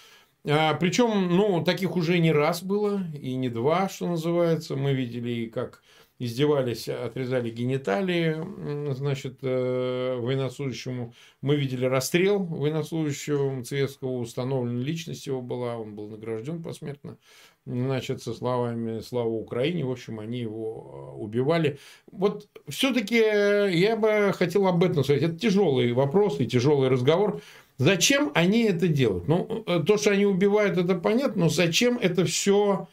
[0.45, 4.77] А, причем, ну, таких уже не раз было, и не два, что называется.
[4.77, 5.83] Мы видели, как
[6.21, 8.37] издевались, отрезали гениталии,
[8.93, 11.15] значит, э, военнослужащему.
[11.41, 17.17] Мы видели расстрел военнослужащего Цветского, установлена личность его была, он был награжден посмертно,
[17.65, 21.79] значит, со словами «Слава Украине», в общем, они его э, убивали.
[22.13, 25.23] Вот все-таки я бы хотел об этом сказать.
[25.23, 27.41] Это тяжелый вопрос и тяжелый разговор.
[27.79, 29.27] Зачем они это делают?
[29.27, 32.89] Ну, э, то, что они убивают, это понятно, но зачем это все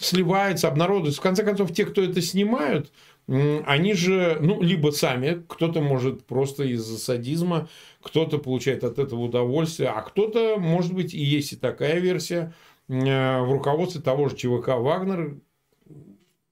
[0.00, 1.20] сливается, обнародуется.
[1.20, 2.90] В конце концов, те, кто это снимают,
[3.28, 7.68] они же, ну, либо сами, кто-то может просто из-за садизма,
[8.02, 12.54] кто-то получает от этого удовольствие, а кто-то, может быть, и есть и такая версия,
[12.88, 15.36] э, в руководстве того же ЧВК «Вагнер»,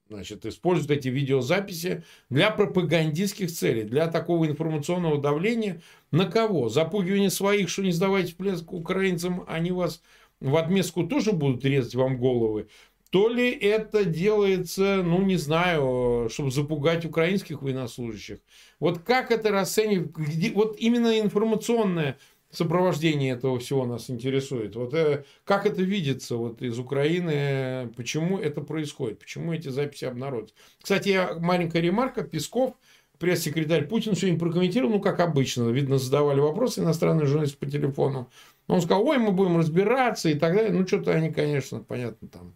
[0.09, 5.81] значит, используют эти видеозаписи для пропагандистских целей, для такого информационного давления
[6.11, 6.69] на кого?
[6.69, 10.01] Запугивание своих, что не сдавайте в плен украинцам, они вас
[10.39, 12.69] в отместку тоже будут резать вам головы
[13.09, 18.39] то ли это делается, ну, не знаю, чтобы запугать украинских военнослужащих.
[18.79, 20.11] Вот как это расценивать?
[20.53, 22.17] Вот именно информационное
[22.51, 24.75] сопровождение этого всего нас интересует.
[24.75, 30.55] Вот э, как это видится вот из Украины, почему это происходит, почему эти записи обнародуются.
[30.81, 32.75] Кстати, я, маленькая ремарка, Песков,
[33.19, 38.31] пресс-секретарь Путин сегодня прокомментировал, ну, как обычно, видно, задавали вопросы иностранные журналисты по телефону.
[38.67, 40.71] Он сказал, ой, мы будем разбираться и так далее.
[40.71, 42.55] Ну, что-то они, конечно, понятно, там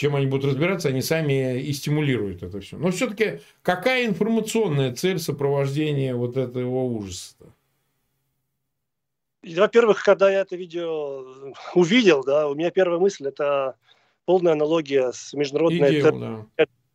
[0.00, 2.78] чем они будут разбираться, они сами и стимулируют это все.
[2.78, 7.52] Но все-таки какая информационная цель сопровождения вот этого ужаса?
[9.42, 13.76] Во-первых, когда я это видео увидел, да, у меня первая мысль это
[14.24, 16.46] полная аналогия с международной ИГИЛ,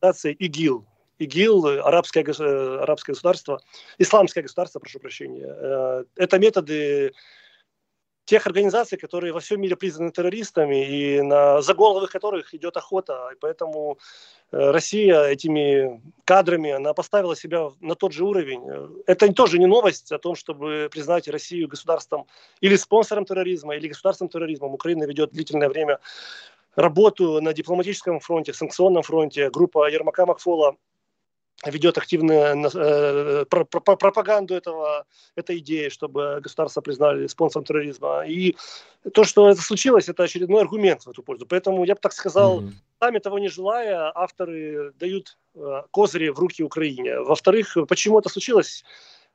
[0.02, 0.14] да.
[0.40, 0.86] ИГИЛ.
[1.20, 3.62] ИГИЛ, арабское, арабское государство,
[4.00, 5.46] исламское государство, прошу прощения.
[5.48, 7.14] Э, это методы
[8.26, 13.30] тех организаций, которые во всем мире признаны террористами и на, за головы которых идет охота.
[13.34, 13.98] И поэтому
[14.52, 18.64] э, Россия этими кадрами, она поставила себя на тот же уровень.
[19.06, 22.26] Это тоже не новость о том, чтобы признать Россию государством
[22.62, 24.68] или спонсором терроризма, или государством терроризма.
[24.68, 26.00] Украина ведет длительное время
[26.76, 29.50] работу на дипломатическом фронте, санкционном фронте.
[29.50, 30.76] Группа Ермака Макфола
[31.64, 38.24] ведет активную э, пропаганду этого, этой идеи, чтобы государство признали спонсором терроризма.
[38.28, 38.56] И
[39.14, 41.46] то, что это случилось, это очередной аргумент в эту пользу.
[41.46, 42.72] Поэтому я бы так сказал, mm-hmm.
[43.00, 47.20] сами того не желая, авторы дают э, козыри в руки Украине.
[47.20, 48.84] Во-вторых, почему это случилось?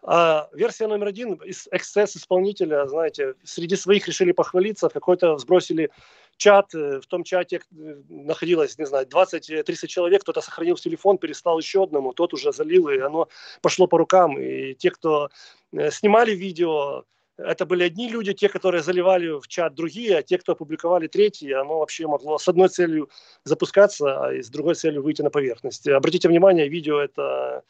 [0.02, 1.38] А версия номер один,
[1.70, 5.90] эксцесс исполнителя, знаете, среди своих решили похвалиться, в какой-то сбросили
[6.40, 11.58] чат, э, в том чате э, находилось, не знаю, 20-30 человек, кто-то сохранил телефон, перестал
[11.58, 13.28] еще одному, тот уже залил, и оно
[13.60, 14.38] пошло по рукам.
[14.40, 15.28] И те, кто
[15.72, 17.04] э, снимали видео,
[17.36, 21.52] это были одни люди, те, которые заливали в чат другие, а те, кто опубликовали третьи,
[21.52, 23.10] оно вообще могло с одной целью
[23.44, 25.86] запускаться, а с другой целью выйти на поверхность.
[25.88, 27.62] Обратите внимание, видео это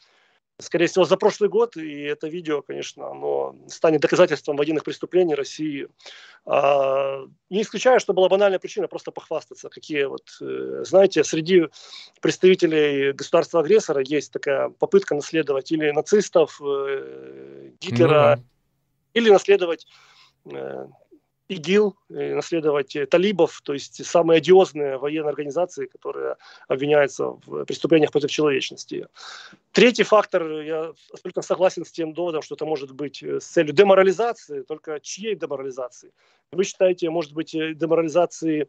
[0.61, 5.87] скорее всего, за прошлый год, и это видео, конечно, оно станет доказательством военных преступлений России.
[6.45, 11.67] А, не исключаю, что была банальная причина просто похвастаться, какие вот, э, знаете, среди
[12.21, 18.43] представителей государства-агрессора есть такая попытка наследовать или нацистов, э, Гитлера, ну, да.
[19.13, 19.85] или наследовать
[20.45, 20.87] э,
[21.51, 26.37] ИГИЛ, наследовать талибов, то есть самые одиозные военные организации, которые
[26.67, 29.07] обвиняются в преступлениях против человечности.
[29.71, 33.73] Третий фактор, я абсолютно согласен с тем доводом, что это может быть э, с целью
[33.73, 36.11] деморализации, только чьей деморализации?
[36.51, 38.67] Вы считаете, может быть, э, деморализации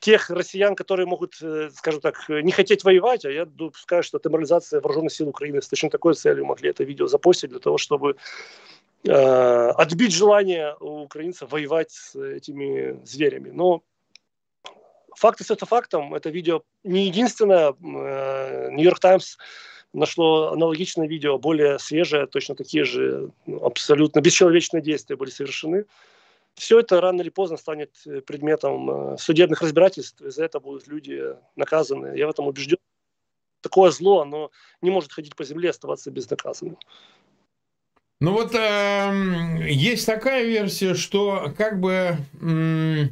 [0.00, 4.80] тех россиян, которые могут, э, скажем так, не хотеть воевать, а я допускаю, что деморализация
[4.80, 8.83] вооруженных сил Украины с точно такой целью могли это видео запостить для того, чтобы Э,
[9.06, 13.50] отбить желание у украинцев воевать с этими зверями.
[13.50, 13.82] Но
[15.14, 16.14] факт остается фактом.
[16.14, 17.74] Это видео не единственное.
[17.80, 19.36] Нью-Йорк Таймс
[19.94, 25.86] нашло аналогичное видео, более свежее, точно такие же ну, абсолютно бесчеловечные действия были совершены.
[26.54, 27.90] Все это рано или поздно станет
[28.26, 32.16] предметом э, судебных разбирательств, и за это будут люди наказаны.
[32.16, 32.78] Я в этом убежден.
[33.60, 34.50] Такое зло, оно
[34.82, 36.76] не может ходить по земле и оставаться безнаказанным.
[38.24, 43.08] Ну вот э, есть такая версия, что как бы э,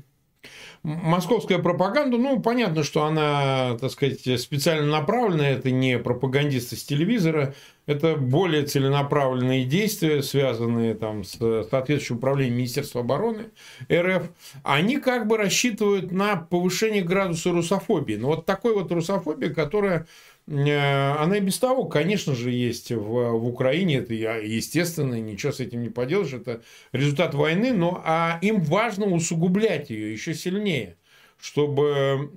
[0.82, 7.54] московская пропаганда, ну понятно, что она, так сказать, специально направлена, это не пропагандисты с телевизора,
[7.84, 13.50] это более целенаправленные действия, связанные там с соответствующим управлением Министерства обороны
[13.92, 14.30] РФ,
[14.62, 18.14] они как бы рассчитывают на повышение градуса русофобии.
[18.14, 20.06] Но ну, вот такой вот русофобия, которая
[20.48, 25.82] она и без того, конечно же, есть в, в Украине, это естественно, ничего с этим
[25.82, 30.96] не поделаешь, это результат войны, но а им важно усугублять ее еще сильнее,
[31.40, 32.30] чтобы,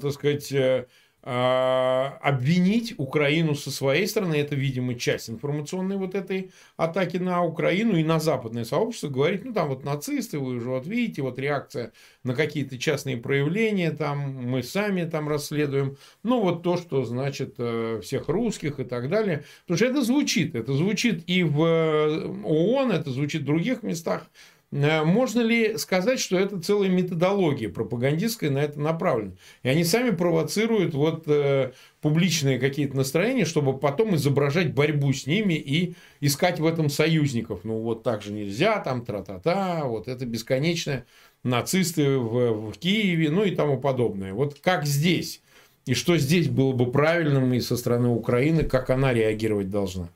[0.00, 0.86] так сказать, э,
[1.24, 8.04] обвинить Украину со своей стороны, это, видимо, часть информационной вот этой атаки на Украину и
[8.04, 11.92] на западное сообщество, говорить, ну, там вот нацисты, вы уже вот видите, вот реакция
[12.24, 18.00] на какие-то частные проявления, там мы сами там расследуем, ну, вот то, что значит э,
[18.02, 22.92] всех русских и так далее, потому что это звучит, это звучит и в э, ООН,
[22.92, 24.26] это звучит в других местах,
[24.74, 29.34] можно ли сказать, что это целая методология пропагандистская на это направлена?
[29.62, 31.70] И они сами провоцируют вот э,
[32.00, 37.60] публичные какие-то настроения, чтобы потом изображать борьбу с ними и искать в этом союзников.
[37.62, 41.06] Ну, вот так же нельзя, там тра-та-та, вот это бесконечное
[41.44, 44.32] нацисты в, в Киеве, ну и тому подобное.
[44.32, 45.40] Вот как здесь?
[45.86, 50.08] И что здесь было бы правильным и со стороны Украины, как она реагировать должна?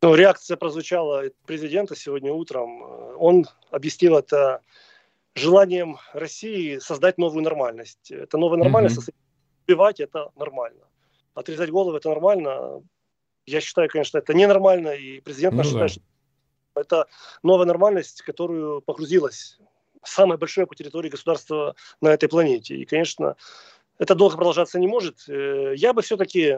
[0.00, 2.82] Ну, реакция прозвучала президента сегодня утром.
[3.18, 4.62] Он объяснил это
[5.34, 8.10] желанием России создать новую нормальность.
[8.10, 9.14] Это новая нормальность, mm-hmm.
[9.66, 10.84] убивать это нормально.
[11.34, 12.82] Отрезать голову это нормально.
[13.46, 15.88] Я считаю, конечно, это ненормально, и президент ну, считает, да.
[15.88, 16.02] что
[16.76, 17.06] это
[17.42, 19.58] новая нормальность, которую погрузилась
[20.04, 22.76] самое большое по территории государства на этой планете.
[22.76, 23.36] И, конечно,
[23.98, 25.28] это долго продолжаться не может.
[25.28, 26.56] Э, я бы все-таки,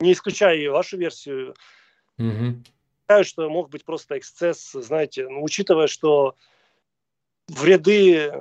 [0.00, 1.54] не исключая вашу версию,
[2.18, 2.62] угу.
[3.02, 6.34] считаю, что мог быть просто эксцесс, знаете, ну, учитывая, что
[7.48, 8.32] в ряды,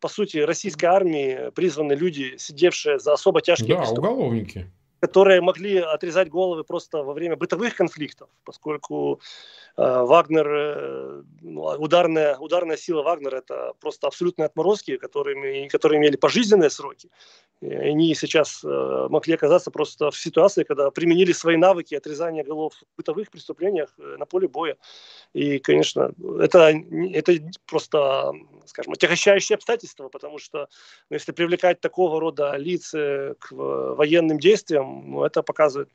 [0.00, 4.70] по сути, российской армии призваны люди, сидевшие за особо тяжкие да, уголовники
[5.04, 9.20] которые могли отрезать головы просто во время бытовых конфликтов, поскольку
[9.76, 16.16] э, Вагнер, э, ну, ударная, ударная сила Вагнера это просто абсолютные отморозки, которые, которые имели
[16.16, 17.10] пожизненные сроки.
[17.70, 22.96] Они сейчас э, могли оказаться просто в ситуации, когда применили свои навыки отрезания голов в
[22.98, 24.76] бытовых преступлениях э, на поле боя.
[25.32, 26.74] И, конечно, это,
[27.12, 27.32] это
[27.66, 28.32] просто,
[28.66, 30.68] скажем, отягощающее обстоятельство, потому что
[31.10, 35.90] ну, если привлекать такого рода лиц э, к военным действиям, ну, это показывает,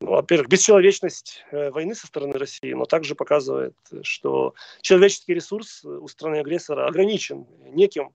[0.00, 6.06] ну, во-первых, бесчеловечность э, войны со стороны России, но также показывает, что человеческий ресурс у
[6.06, 8.14] страны-агрессора ограничен неким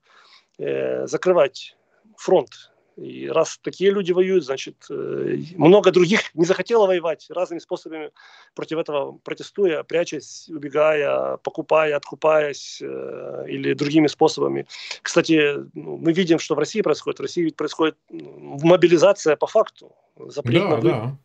[0.60, 1.76] э, закрывать
[2.24, 8.12] фронт и раз такие люди воюют, значит, э, много других не захотело воевать разными способами
[8.56, 14.68] против этого протестуя, прячась, убегая, покупая, откупаясь э, или другими способами.
[15.02, 17.20] Кстати, ну, мы видим, что в России происходит.
[17.20, 19.96] В России происходит мобилизация по факту.
[20.28, 21.18] Запрет да, на да.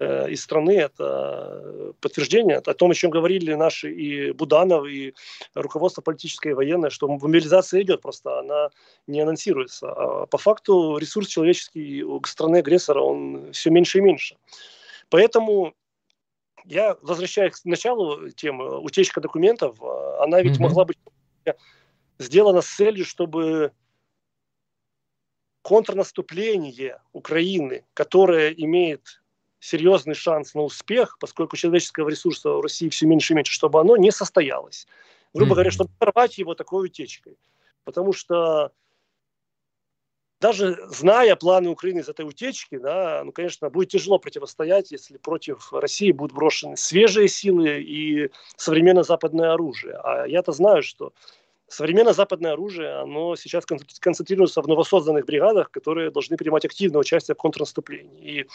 [0.00, 0.76] Э, из страны.
[0.78, 5.12] Это подтверждение о том, о чем говорили наши и Буданов, и
[5.54, 8.70] руководство политическое и военное, что мобилизация идет, просто она
[9.08, 9.90] не анонсируется.
[9.90, 14.36] А по факту ресурс человеческий у страны-агрессора, он все меньше и меньше.
[15.10, 15.74] Поэтому
[16.64, 19.82] я возвращаюсь к началу темы, утечка документов,
[20.20, 20.62] она ведь mm-hmm.
[20.62, 20.98] могла быть
[22.20, 23.72] сделана с целью, чтобы
[25.62, 29.20] контрнаступление Украины, которое имеет
[29.60, 33.96] серьезный шанс на успех, поскольку человеческого ресурса в России все меньше и меньше, чтобы оно
[33.96, 34.86] не состоялось.
[35.34, 35.54] Грубо mm-hmm.
[35.54, 37.36] говоря, чтобы порвать его такой утечкой.
[37.84, 38.72] Потому что
[40.40, 45.72] даже зная планы Украины из этой утечки, да, ну, конечно, будет тяжело противостоять, если против
[45.72, 49.96] России будут брошены свежие силы и современное западное оружие.
[49.96, 51.12] А я-то знаю, что
[51.66, 57.38] современное западное оружие, оно сейчас концентрируется в новосозданных бригадах, которые должны принимать активное участие в
[57.38, 58.40] контрнаступлении.
[58.40, 58.46] И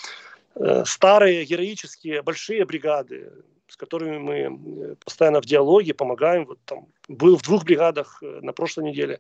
[0.86, 3.32] старые героические большие бригады,
[3.74, 6.46] с которыми мы э, постоянно в диалоге, помогаем.
[6.46, 9.20] Вот там был в двух бригадах э, на прошлой неделе,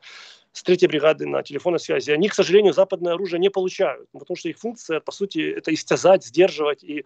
[0.51, 2.11] с третьей бригады на телефонной связи.
[2.11, 6.23] Они, к сожалению, западное оружие не получают, потому что их функция, по сути, это истязать,
[6.23, 7.03] сдерживать и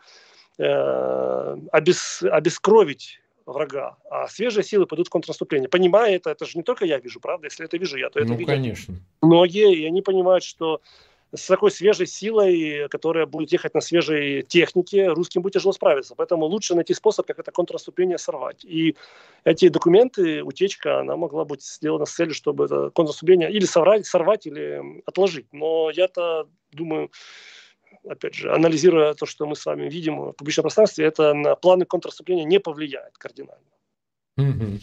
[0.57, 5.69] э, обес, обескровить врага, а свежие силы пойдут в контрнаступление.
[5.69, 7.45] Понимая это, это же не только я вижу, правда?
[7.45, 8.93] Если это вижу я, то это ну, видят конечно.
[9.21, 10.81] многие, и они понимают, что
[11.33, 16.15] с такой свежей силой, которая будет ехать на свежей технике, русским будет тяжело справиться.
[16.15, 18.63] Поэтому лучше найти способ, как это контрнаступление сорвать.
[18.63, 18.95] И
[19.43, 24.47] эти документы, утечка, она могла быть сделана с целью, чтобы это контрнаступление или сорвать, сорвать
[24.47, 25.47] или отложить.
[25.51, 27.11] Но я-то думаю,
[28.07, 31.85] опять же, анализируя то, что мы с вами видим в публичном пространстве, это на планы
[31.85, 33.65] контрнаступления не повлияет кардинально.
[34.37, 34.79] Угу.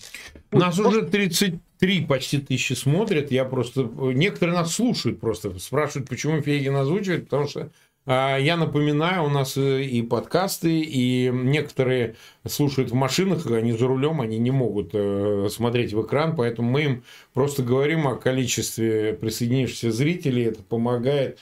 [0.52, 3.30] Нас уже 33 почти тысячи смотрят.
[3.30, 3.82] Я просто...
[3.82, 5.58] Некоторые нас слушают просто.
[5.58, 7.24] Спрашивают, почему Фейгин озвучивает.
[7.24, 7.70] Потому что
[8.06, 13.86] а, я напоминаю, у нас э, и подкасты, и некоторые слушают в машинах, они за
[13.86, 19.14] рулем, они не могут э, смотреть в экран, поэтому мы им просто говорим о количестве
[19.14, 21.38] присоединившихся зрителей, это помогает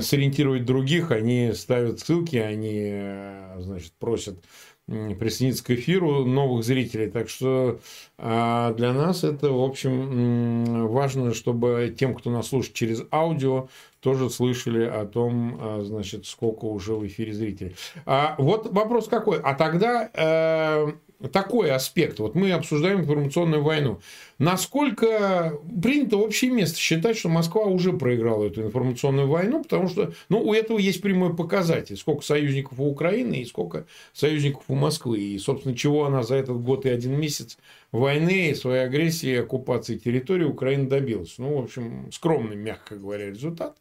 [0.00, 4.44] сориентировать других, они ставят ссылки, они, э, значит, просят
[4.86, 7.10] присоединиться к эфиру новых зрителей.
[7.10, 7.80] Так что
[8.18, 13.68] а, для нас это, в общем, важно, чтобы тем, кто нас слушает через аудио,
[14.00, 17.76] тоже слышали о том, а, значит, сколько уже в эфире зрителей.
[18.04, 19.40] А вот вопрос какой.
[19.40, 20.92] А тогда э,
[21.32, 22.18] такой аспект.
[22.18, 24.00] Вот мы обсуждаем информационную войну.
[24.38, 30.42] Насколько принято общее место считать, что Москва уже проиграла эту информационную войну, потому что ну,
[30.42, 31.96] у этого есть прямой показатель.
[31.96, 35.20] Сколько союзников у Украины и сколько союзников у Москвы.
[35.20, 37.58] И, собственно, чего она за этот год и один месяц
[37.92, 41.36] войны, и своей агрессии и оккупации территории Украины добилась.
[41.38, 43.76] Ну, в общем, скромный, мягко говоря, результат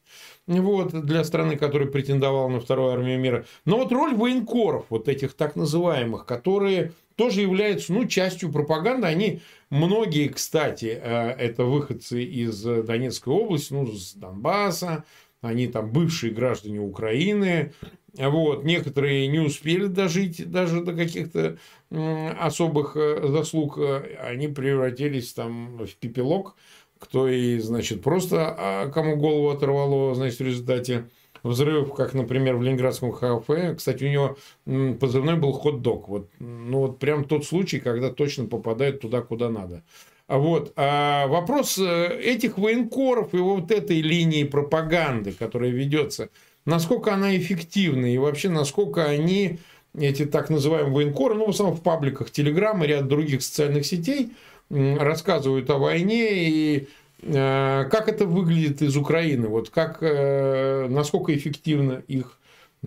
[0.48, 3.46] вот, для страны, которая претендовала на вторую армию мира.
[3.66, 9.08] Но вот роль военкоров, вот этих так называемых, которые тоже являются ну, частью пропаганды.
[9.08, 15.04] Они, многие, кстати, э, это выходцы из Донецкой области, ну, с Донбасса,
[15.42, 17.74] они там бывшие граждане Украины.
[18.14, 18.64] Вот.
[18.64, 21.58] Некоторые не успели дожить даже до каких-то
[21.90, 23.80] особых э, заслуг.
[24.20, 26.56] Они превратились там в пепелок.
[27.00, 31.10] Кто и, значит, просто а, кому голову оторвало, значит, в результате
[31.44, 33.46] взрывов, как, например, в Ленинградском ХФ.
[33.78, 34.38] Кстати, у него
[35.00, 36.08] позывной был хот-дог.
[36.08, 39.84] Вот, ну, вот прям тот случай, когда точно попадает туда, куда надо.
[40.28, 40.72] А вот.
[40.76, 46.30] А вопрос э, этих военкоров и вот этой линии пропаганды, которая ведется,
[46.66, 49.60] насколько она эффективна и вообще насколько они,
[49.96, 54.32] эти так называемые военкоры, ну, в основном в пабликах Телеграм и ряд других социальных сетей,
[54.70, 56.88] рассказывают о войне и
[57.32, 59.48] как это выглядит из Украины?
[59.48, 62.40] Вот как, э, насколько эффективно их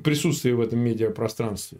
[0.03, 1.79] присутствие в этом медиапространстве?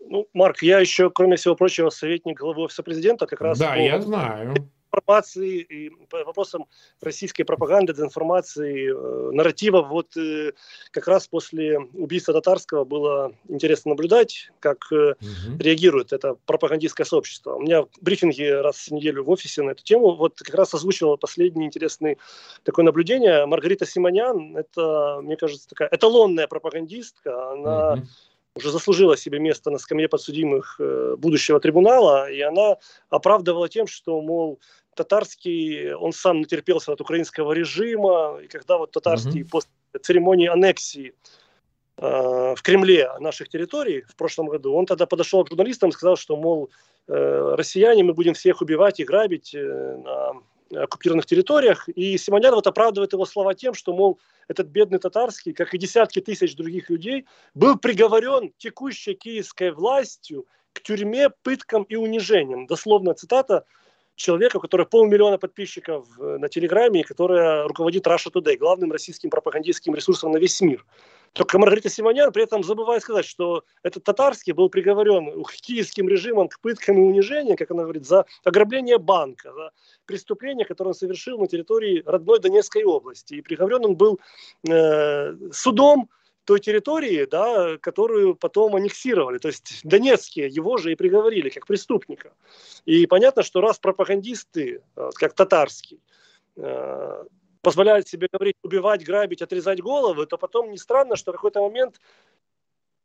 [0.00, 3.58] Ну, Марк, я еще, кроме всего прочего, советник главы офиса президента, как раз...
[3.58, 3.78] Да, по...
[3.78, 4.54] я знаю
[4.90, 6.66] информации и по вопросам
[7.00, 9.82] российской пропаганды, дезинформации, э, нарратива.
[9.82, 10.52] Вот э,
[10.90, 15.58] как раз после убийства Татарского было интересно наблюдать, как э, угу.
[15.58, 17.54] реагирует это пропагандистское сообщество.
[17.54, 20.14] У меня брифинги раз в неделю в офисе на эту тему.
[20.16, 22.16] Вот как раз озвучивала последнее интересное
[22.64, 23.46] такое наблюдение.
[23.46, 27.52] Маргарита Симонян, это, мне кажется, такая эталонная пропагандистка.
[27.52, 28.06] Она угу
[28.54, 32.76] уже заслужила себе место на скамье подсудимых э, будущего трибунала, и она
[33.08, 34.58] оправдывала тем, что, мол,
[34.94, 39.48] татарский, он сам натерпелся от украинского режима, и когда вот татарский mm-hmm.
[39.50, 39.70] после
[40.02, 41.14] церемонии аннексии
[41.96, 46.16] э, в Кремле наших территорий в прошлом году, он тогда подошел к журналистам и сказал,
[46.16, 46.70] что, мол,
[47.08, 51.88] э, россияне, мы будем всех убивать и грабить э, на оккупированных территориях.
[51.88, 54.18] И Симонян вот оправдывает его слова тем, что, мол,
[54.48, 60.80] этот бедный татарский, как и десятки тысяч других людей, был приговорен текущей киевской властью к
[60.82, 62.66] тюрьме, пыткам и унижениям.
[62.66, 63.64] Дословно цитата
[64.20, 69.30] человека, у которого полмиллиона подписчиков э, на Телеграме, и которая руководит Russia Today, главным российским
[69.30, 70.84] пропагандистским ресурсом на весь мир.
[71.32, 76.58] Только Маргарита Симонян при этом забывает сказать, что этот татарский был приговорен киевским режимом к
[76.60, 79.70] пыткам и унижениям, как она говорит, за ограбление банка, за
[80.06, 83.34] преступление, которое он совершил на территории родной Донецкой области.
[83.34, 84.18] И приговорен он был
[84.68, 86.10] э, судом
[86.50, 89.38] той территории, да, которую потом аннексировали.
[89.38, 92.32] То есть Донецкие его же и приговорили как преступника.
[92.86, 96.00] И понятно, что раз пропагандисты, э, как татарский,
[96.56, 97.24] э,
[97.62, 102.00] позволяют себе говорить убивать, грабить, отрезать головы, то потом не странно, что в какой-то момент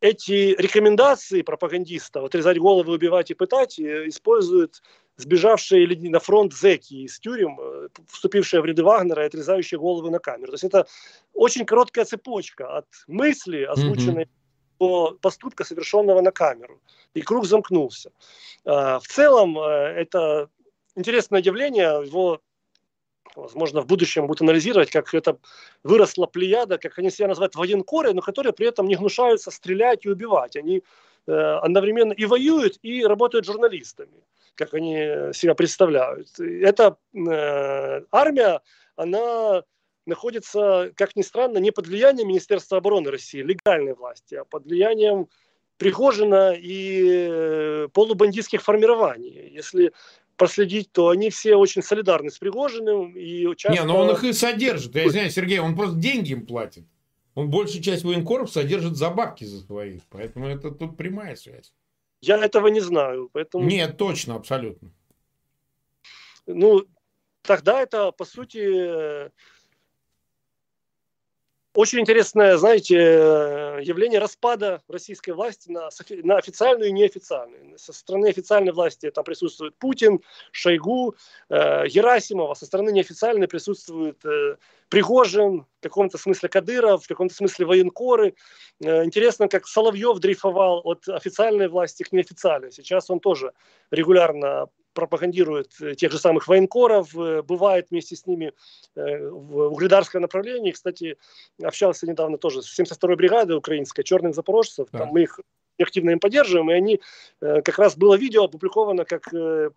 [0.01, 4.81] эти рекомендации пропагандистов отрезать головы, убивать и пытать э, используют
[5.17, 10.19] сбежавшие на фронт зеки из тюрем, э, вступившие в ряды Вагнера и отрезающие головы на
[10.19, 10.47] камеру.
[10.47, 10.87] То есть это
[11.33, 14.79] очень короткая цепочка от мысли, озвученной mm-hmm.
[14.79, 16.81] до поступка, совершенного на камеру.
[17.13, 18.11] И круг замкнулся.
[18.65, 20.49] А, в целом, э, это
[20.95, 22.41] интересное явление, его
[23.38, 25.38] возможно, в будущем будут анализировать, как это
[25.83, 30.09] выросла плеяда, как они себя называют военкоры, но которые при этом не гнушаются стрелять и
[30.09, 30.55] убивать.
[30.55, 30.83] Они
[31.27, 34.23] э, одновременно и воюют, и работают журналистами,
[34.55, 36.39] как они себя представляют.
[36.39, 38.61] Эта э, армия,
[38.95, 39.63] она
[40.05, 45.27] находится, как ни странно, не под влиянием Министерства обороны России, легальной власти, а под влиянием
[45.77, 49.49] Пригожина и э, полубандитских формирований.
[49.49, 49.91] Если
[50.38, 53.15] проследить, то они все очень солидарны с Пригожиным.
[53.17, 53.79] И часто...
[53.79, 54.95] Не, но он их и содержит.
[54.95, 56.86] Я знаю, Сергей, он просто деньги им платит.
[57.33, 60.01] Он большую часть военкоров содержит за бабки за своих.
[60.09, 61.73] Поэтому это тут прямая связь.
[62.21, 63.29] Я этого не знаю.
[63.33, 63.65] Поэтому...
[63.65, 64.91] Нет, точно, абсолютно.
[66.47, 66.86] Ну,
[67.41, 69.31] тогда это, по сути,
[71.76, 72.95] очень интересное, знаете,
[73.82, 75.89] явление распада российской власти на,
[76.23, 77.78] на официальную и неофициальную.
[77.78, 80.21] Со стороны официальной власти там присутствует Путин,
[80.51, 81.15] Шойгу,
[81.49, 82.53] э, Герасимова.
[82.53, 84.55] Со стороны неофициальной присутствует э,
[84.89, 88.36] Пригожин, в каком-то смысле Кадыров, в каком-то смысле военкоры.
[88.82, 92.71] Э, интересно, как Соловьев дрейфовал от официальной власти к неофициальной.
[92.71, 93.51] Сейчас он тоже
[93.91, 98.53] регулярно пропагандирует э, тех же самых военкоров, э, бывает вместе с ними
[98.95, 100.71] э, в угледарском направлении.
[100.71, 101.17] Кстати,
[101.61, 104.87] общался недавно тоже с 72-й бригадой украинской, черных запорожцев.
[104.91, 104.99] Да.
[104.99, 105.39] Там мы их
[105.79, 107.01] активно им поддерживаем, и они,
[107.41, 109.29] как раз было видео опубликовано, как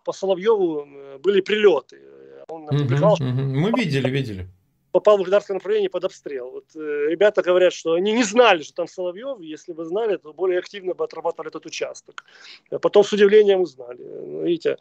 [0.05, 0.87] по Соловьеву
[1.19, 1.99] были прилеты.
[2.47, 3.41] Он опубликовал, угу, угу.
[3.41, 4.47] Мы видели, видели
[4.91, 6.51] попал в государственное направление под обстрел.
[6.51, 10.33] Вот, э, ребята говорят, что они не знали, что там Соловьев, если бы знали, то
[10.33, 12.25] более активно бы отрабатывали этот участок.
[12.71, 14.01] А потом с удивлением узнали.
[14.01, 14.77] Ну, видите,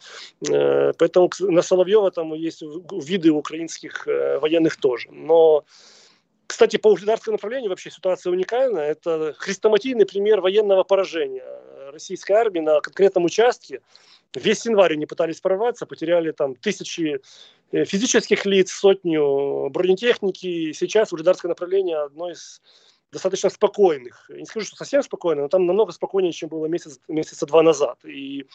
[0.49, 5.09] э, поэтому на Соловьева там есть виды украинских э, военных тоже.
[5.11, 5.65] Но
[6.47, 8.91] кстати, по угледарскому направлению вообще ситуация уникальная.
[8.91, 11.45] Это хрестоматийный пример военного поражения
[11.93, 13.83] российской армии на конкретном участке.
[14.35, 17.21] Весь январь они пытались прорваться, потеряли там тысячи
[17.73, 20.73] физических лиц, сотню бронетехники.
[20.73, 22.61] Сейчас угледарское направление одно из
[23.13, 24.29] достаточно спокойных.
[24.29, 27.99] Не скажу, что совсем спокойно, но там намного спокойнее, чем было месяц, месяца два назад.
[28.05, 28.47] И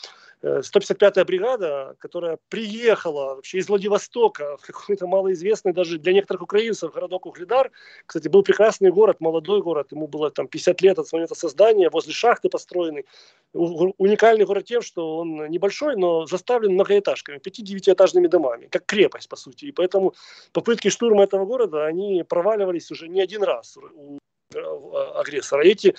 [0.44, 6.94] 155-я э, бригада, которая приехала вообще из Владивостока в какой-то малоизвестный даже для некоторых украинцев
[6.94, 7.72] городок Угледар.
[8.06, 12.14] Кстати, был прекрасный город, молодой город, ему было там 50 лет от момента создания, возле
[12.14, 13.06] шахты построенный.
[13.54, 19.66] Уникальный город тем, что он небольшой, но заставлен многоэтажками, 5-9-этажными домами, как крепость, по сути.
[19.66, 20.14] И поэтому
[20.52, 24.20] попытки штурма этого города, они проваливались уже не один раз у
[24.56, 25.64] агрессора.
[25.64, 25.96] Эти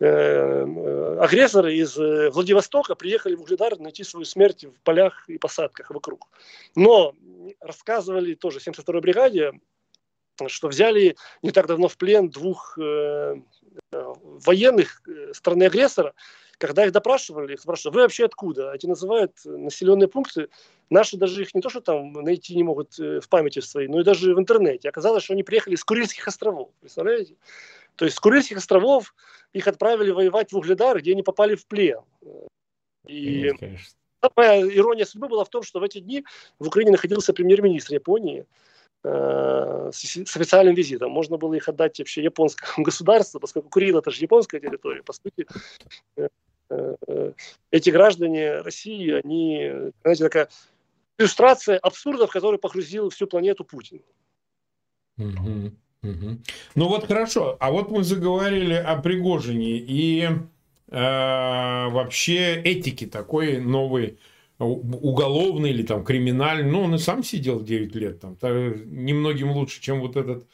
[0.00, 5.90] э, э, агрессоры из Владивостока приехали в Угледар найти свою смерть в полях и посадках
[5.90, 6.28] вокруг.
[6.74, 7.14] Но
[7.60, 9.52] рассказывали тоже 72-й бригаде,
[10.46, 13.36] что взяли не так давно в плен двух э,
[13.92, 15.02] военных
[15.32, 16.14] страны-агрессора,
[16.58, 18.72] когда их допрашивали, их спрашивали, вы вообще откуда?
[18.72, 20.48] Эти называют населенные пункты.
[20.90, 24.04] Наши даже их не то, что там найти не могут в памяти своей, но и
[24.04, 24.88] даже в интернете.
[24.88, 26.70] Оказалось, что они приехали с Курильских островов.
[26.80, 27.36] Представляете?
[27.96, 29.14] То есть с Курильских островов
[29.52, 32.00] их отправили воевать в Угледар, где они попали в плен.
[33.06, 33.96] И Конечно.
[34.22, 36.24] самая ирония судьбы была в том, что в эти дни
[36.58, 38.46] в Украине находился премьер-министр Японии
[39.04, 41.12] э, с, с официальным визитом.
[41.12, 45.02] Можно было их отдать вообще японскому государству, поскольку Курил это же японская территория.
[45.02, 45.46] По сути,
[46.16, 46.28] э,
[46.70, 47.32] э,
[47.70, 50.48] эти граждане России, они, знаете, такая
[51.18, 54.02] иллюстрация абсурдов, который погрузил всю планету Путин.
[55.16, 55.72] Угу.
[56.74, 60.28] Ну вот хорошо, а вот мы заговорили о Пригожине и
[60.88, 64.18] э, вообще этике такой новой
[64.58, 70.00] уголовный или там криминальный, ну он и сам сидел 9 лет там, немногим лучше, чем
[70.00, 70.46] вот этот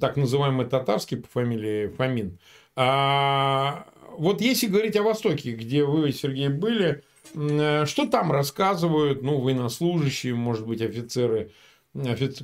[0.00, 2.38] так называемый татарский по фамилии Фомин.
[2.74, 3.86] А,
[4.16, 7.02] вот если говорить о Востоке, где вы, Сергей, были,
[7.34, 11.50] э, что там рассказывают, ну, военнослужащие, может быть, офицеры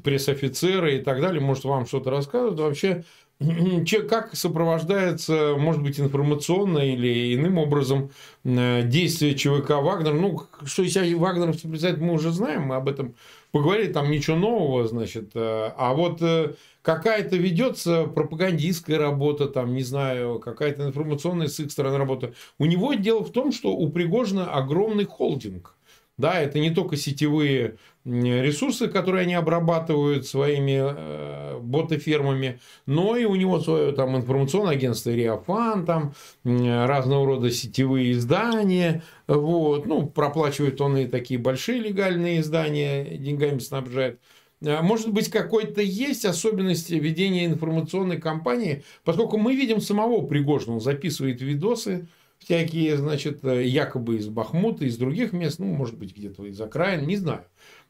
[0.02, 2.60] пресс-офицеры и так далее, может, вам что-то рассказывают.
[2.60, 3.04] Вообще,
[4.08, 8.10] как сопровождается, может быть, информационно или иным образом
[8.44, 10.14] э, действие ЧВК Вагнер.
[10.14, 13.14] Ну, что из себя вагнеровцы представляют, мы уже знаем, мы об этом
[13.50, 15.30] поговорили, там ничего нового, значит.
[15.34, 21.70] Э, а вот э, какая-то ведется пропагандистская работа, там, не знаю, какая-то информационная с их
[21.70, 22.34] стороны работа.
[22.58, 25.76] У него дело в том, что у Пригожина огромный холдинг.
[26.16, 33.34] Да, это не только сетевые ресурсы, которые они обрабатывают своими э, ботофермами, но и у
[33.34, 40.98] него свое там информационное агентство Риафан, там разного рода сетевые издания, вот, ну, проплачивает он
[40.98, 44.20] и такие большие легальные издания, деньгами снабжает.
[44.66, 50.80] А может быть, какой-то есть особенность ведения информационной кампании, поскольку мы видим самого Пригожина, он
[50.80, 56.60] записывает видосы, всякие, значит, якобы из Бахмута, из других мест, ну, может быть, где-то из
[56.60, 57.44] окраин, не знаю.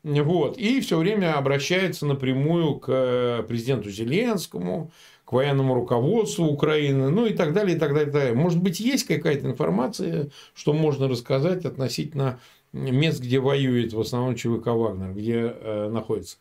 [0.04, 0.58] Вот.
[0.58, 4.92] И все время обращается напрямую к э, президенту Зеленскому,
[5.24, 8.10] к военному руководству Украины, ну и так далее, и так далее.
[8.10, 8.34] И так далее.
[8.34, 12.38] Может быть, есть какая-то информация, что можно рассказать относительно
[12.72, 16.36] мест, где воюет в основном ЧВК Вагнер, где э, находится?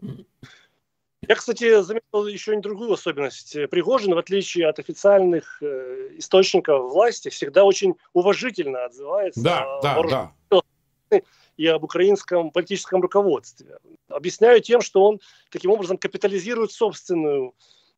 [0.00, 3.56] Я, кстати, заметил еще и другую особенность.
[3.70, 11.20] Пригожин, в отличие от официальных э, источников власти, всегда очень уважительно отзывается да, да, да
[11.58, 13.78] и об украинском политическом руководстве.
[14.08, 17.52] Объясняю тем, что он таким образом капитализирует собственную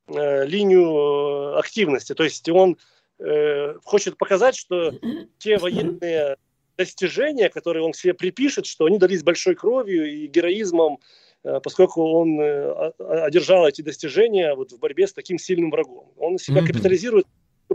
[0.09, 2.15] э, линию э, активности.
[2.15, 2.79] То есть он
[3.19, 4.93] э, хочет показать, что
[5.39, 6.37] те военные
[6.79, 10.99] достижения, которые он себе припишет, что они дались большой кровью и героизмом,
[11.45, 16.11] э, поскольку он э, одержал эти достижения вот в борьбе с таким сильным врагом.
[16.17, 17.27] Он себя капитализирует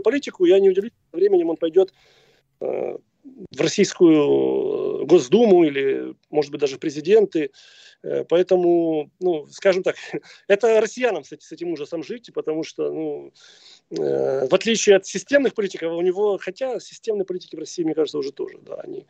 [0.02, 1.92] политику, я не удивлюсь, временем он пойдет
[2.60, 7.50] в российскую Госдуму или, может быть, даже президенты.
[8.02, 9.96] Э, поэтому, ну, скажем так,
[10.48, 13.32] это россиянам кстати, с этим ужасом жить, потому что, ну,
[13.90, 18.18] э, в отличие от системных политиков, у него, хотя системные политики в России, мне кажется,
[18.18, 19.06] уже тоже, да, они,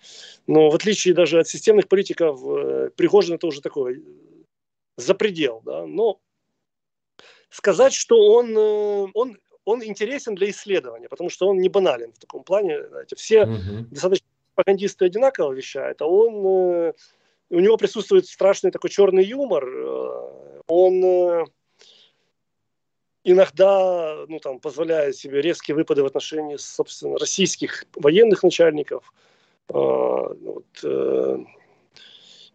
[0.47, 4.05] но в отличие даже от системных политиков, э, Пригожин это уже такой
[4.97, 6.21] запредел, да, но
[7.51, 12.19] сказать, что он, э, он он интересен для исследования, потому что он не банален в
[12.21, 12.87] таком плане.
[12.89, 13.87] Знаете, все угу.
[13.91, 14.27] достаточно
[14.57, 16.93] пропагандисты одинаково вещают, а он, э,
[17.51, 19.65] у него присутствует страшный такой черный юмор.
[19.69, 21.45] Э, он э,
[23.25, 29.13] иногда ну, там, позволяет себе резкие выпады в отношении, собственно, российских военных начальников.
[29.69, 30.65] Вот,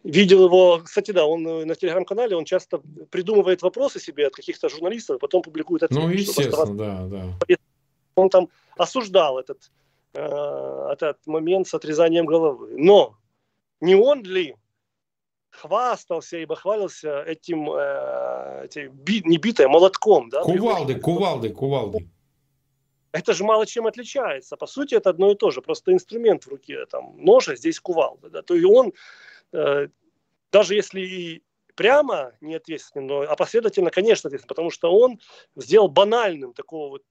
[0.03, 5.19] видел его, кстати, да, он на телеграм-канале, он часто придумывает вопросы себе от каких-то журналистов,
[5.19, 6.01] потом публикует ответы.
[6.01, 7.55] Ну, естественно, да, да.
[8.15, 8.47] Он там
[8.77, 9.69] осуждал этот
[10.13, 12.75] этот момент с отрезанием головы.
[12.77, 13.15] Но
[13.79, 14.55] не он ли
[15.51, 20.29] хвастался, ибо хвалился этим, э, этим би, не битой, а молотком.
[20.29, 22.09] Да, кувалды, кувалды, кувалды.
[23.11, 24.55] Это же мало чем отличается.
[24.55, 25.61] По сути, это одно и то же.
[25.61, 28.29] Просто инструмент в руке, там, ножа, здесь кувалда.
[28.29, 28.41] Да.
[28.41, 28.93] То есть он,
[29.51, 29.87] э,
[30.51, 31.43] даже если и
[31.75, 35.19] прямо не ответственен, но опосредованно, конечно, ответственен, потому что он
[35.55, 37.03] сделал банальным такого вот,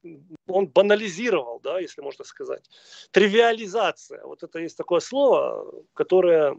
[0.47, 2.69] он банализировал, да, если можно сказать.
[3.11, 4.25] Тривиализация.
[4.25, 6.57] Вот это есть такое слово, которое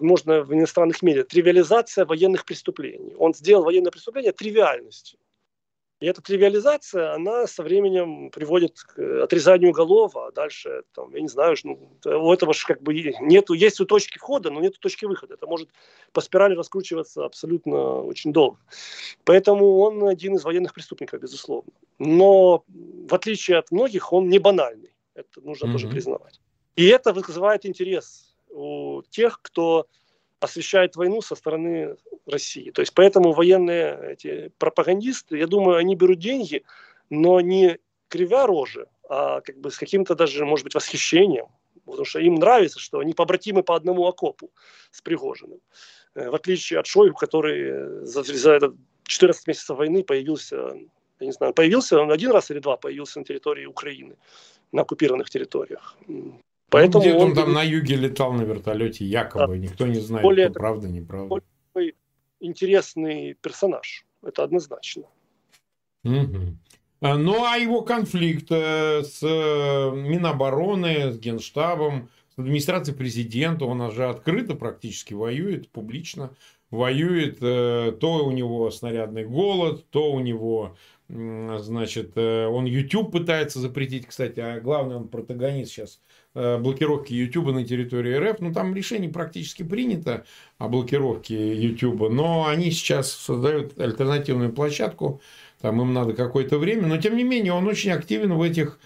[0.00, 1.24] можно в иностранных медиа.
[1.24, 3.14] Тривиализация военных преступлений.
[3.16, 5.18] Он сделал военное преступление тривиальностью.
[6.00, 11.28] И эта тривиализация, она со временем приводит к отрезанию голов, а дальше, там, я не
[11.28, 15.06] знаю, ну, у этого же как бы нету, есть у точки входа, но нет точки
[15.06, 15.34] выхода.
[15.34, 15.70] Это может
[16.12, 18.58] по спирали раскручиваться абсолютно очень долго.
[19.24, 21.72] Поэтому он один из военных преступников, безусловно.
[21.98, 24.94] Но в отличие от многих, он не банальный.
[25.14, 25.72] Это нужно mm-hmm.
[25.72, 26.40] тоже признавать.
[26.76, 29.88] И это вызывает интерес у тех, кто
[30.40, 32.70] освещает войну со стороны России.
[32.70, 36.64] То есть поэтому военные эти пропагандисты, я думаю, они берут деньги,
[37.10, 37.78] но не
[38.08, 41.46] кривя рожи, а как бы с каким-то даже, может быть, восхищением.
[41.84, 44.50] Потому что им нравится, что они побратимы по одному окопу
[44.90, 45.60] с Пригожиным.
[46.14, 48.74] Э, в отличие от Шойгу, который за, за этот
[49.04, 50.74] 14 месяцев войны появился,
[51.20, 54.16] я не знаю, появился он один раз или два, появился на территории Украины,
[54.70, 55.96] на оккупированных территориях.
[56.70, 59.56] Поэтому ну, он, он там на юге летал на вертолете, якобы, да.
[59.56, 61.42] никто не знает, более, кто правда, неправда.
[61.74, 61.94] Более
[62.40, 65.04] интересный персонаж, это однозначно.
[66.04, 66.56] Угу.
[67.00, 74.06] Ну, а его конфликт э, с э, Минобороны, с Генштабом, с администрацией президента, он же
[74.06, 76.34] открыто практически воюет, публично
[76.70, 77.38] воюет.
[77.40, 80.76] Э, то у него снарядный голод, то у него
[81.10, 86.02] Значит, он YouTube пытается запретить, кстати, а главный он протагонист сейчас
[86.34, 88.40] блокировки YouTube на территории РФ.
[88.40, 90.24] Ну, там решение практически принято
[90.58, 95.20] о блокировке YouTube, но они сейчас создают альтернативную площадку,
[95.60, 98.78] там им надо какое-то время, но тем не менее он очень активен в этих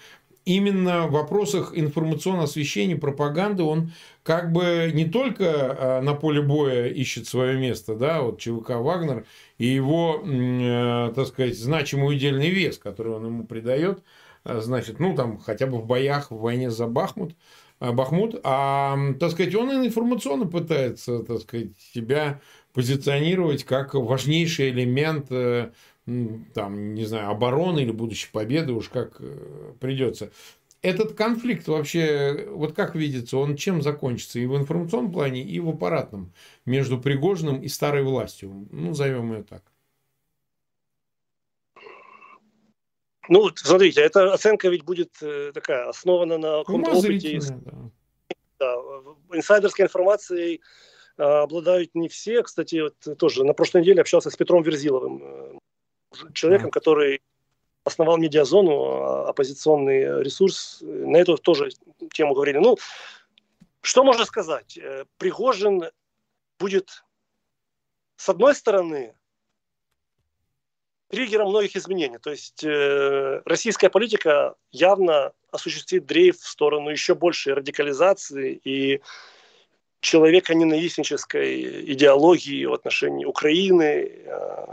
[0.45, 3.91] именно вопросах информационного освещения, пропаганды, он
[4.23, 9.25] как бы не только э, на поле боя ищет свое место, да, вот ЧВК Вагнер
[9.57, 15.15] и его, э, так сказать, значимый удельный вес, который он ему придает, Э, значит, ну,
[15.15, 17.35] там, хотя бы в боях, в войне за Бахмут,
[17.79, 22.41] э, Бахмут, а, так сказать, он информационно пытается, так сказать, себя
[22.73, 25.71] позиционировать как важнейший элемент э,
[26.53, 29.21] там, не знаю, обороны или будущей победы, уж как
[29.79, 30.31] придется.
[30.81, 35.69] Этот конфликт вообще, вот как видится, он чем закончится и в информационном плане, и в
[35.69, 36.33] аппаратном
[36.65, 38.67] между Пригожиным и старой властью?
[38.69, 39.63] Ну, назовем ее так.
[43.29, 47.39] Ну, смотрите, эта оценка ведь будет э, такая, основана на каком-то опыте.
[48.59, 48.75] Да.
[49.31, 50.61] Инсайдерской информацией
[51.17, 52.43] э, обладают не все.
[52.43, 55.57] Кстати, вот тоже на прошлой неделе общался с Петром Верзиловым, э,
[56.33, 56.79] человеком, да.
[56.79, 57.21] который
[57.85, 60.79] основал медиазону, а, оппозиционный ресурс.
[60.81, 61.69] На эту тоже
[62.13, 62.57] тему говорили.
[62.57, 62.77] Ну,
[63.81, 64.79] что можно сказать?
[65.17, 65.83] Пригожин
[66.59, 67.03] будет,
[68.15, 69.13] с одной стороны,
[71.13, 72.17] триггером многих изменений.
[72.17, 79.01] То есть э, российская политика явно осуществит дрейф в сторону еще большей радикализации и
[79.99, 84.65] человека ненавистнической идеологии в отношении Украины, э,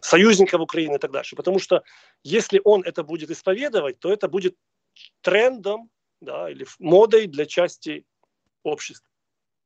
[0.00, 1.34] союзников Украины и так дальше.
[1.34, 1.82] Потому что
[2.22, 4.54] если он это будет исповедовать, то это будет
[5.22, 8.04] трендом да, или модой для части
[8.62, 9.08] общества.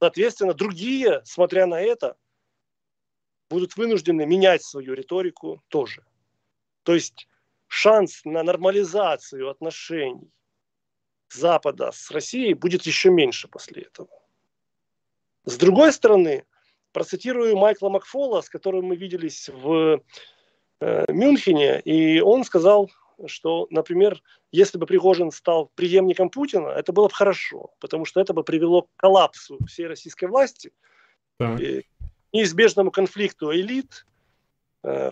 [0.01, 2.17] Соответственно, другие, смотря на это,
[3.49, 6.05] будут вынуждены менять свою риторику тоже.
[6.83, 7.29] То есть
[7.67, 10.31] шанс на нормализацию отношений
[11.31, 14.11] Запада с Россией будет еще меньше после этого.
[15.45, 16.45] С другой стороны,
[16.93, 20.03] процитирую Майкла Макфола, с которым мы виделись в
[20.81, 22.91] э, Мюнхене, и он сказал,
[23.27, 24.23] что, например,
[24.53, 28.83] если бы Пригожин стал преемником Путина, это было бы хорошо, потому что это бы привело
[28.83, 30.73] к коллапсу всей российской власти.
[31.41, 31.85] И
[32.33, 34.07] неизбежному конфликту элит,
[34.85, 35.11] э,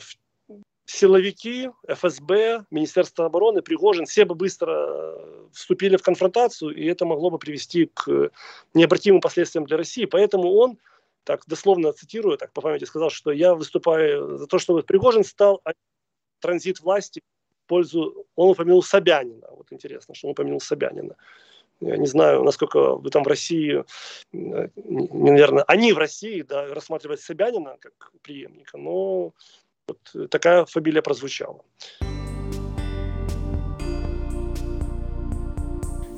[0.86, 7.30] силовики, ФСБ, Министерство обороны, Пригожин, все бы быстро э, вступили в конфронтацию, и это могло
[7.30, 8.30] бы привести к
[8.72, 10.04] необратимым последствиям для России.
[10.04, 10.78] Поэтому он,
[11.24, 15.60] так дословно цитирую, так по памяти сказал, что я выступаю за то, чтобы Пригожин стал
[16.40, 17.20] транзит власти
[17.64, 18.26] в пользу...
[18.36, 19.48] Он упомянул Собянина.
[19.50, 21.16] Вот интересно, что он упомянул Собянина.
[21.80, 23.84] Я не знаю, насколько там в России,
[24.32, 29.32] э, наверное, они в России да, рассматривают Собянина как преемника, но
[29.86, 31.62] вот такая фамилия прозвучала.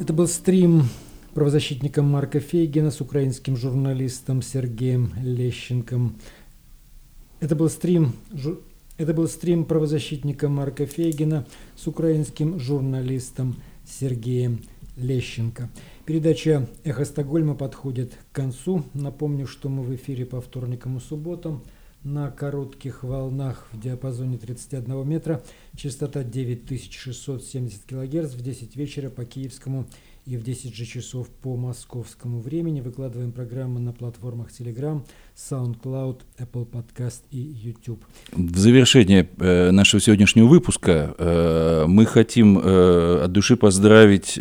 [0.00, 0.82] Это был стрим
[1.34, 6.20] правозащитника Марка Фейгина с украинским журналистом Сергеем Лещенком.
[7.40, 8.12] Это был стрим
[8.98, 11.46] это был стрим правозащитника Марка Фейгина
[11.76, 13.54] с украинским журналистом
[13.86, 14.60] Сергеем
[14.98, 15.70] Лещенко.
[16.04, 18.84] Передача «Эхо Стокгольма» подходит к концу.
[18.94, 21.62] Напомню, что мы в эфире по вторникам и субботам–
[22.04, 25.42] на коротких волнах в диапазоне 31 метра,
[25.76, 29.86] частота 9670 кГц в 10 вечера по киевскому
[30.28, 32.82] и в 10 же часов по московскому времени.
[32.82, 35.02] Выкладываем программы на платформах Telegram,
[35.34, 38.04] SoundCloud, Apple Podcast и YouTube.
[38.32, 44.36] В завершение э, нашего сегодняшнего выпуска э, мы хотим э, от души поздравить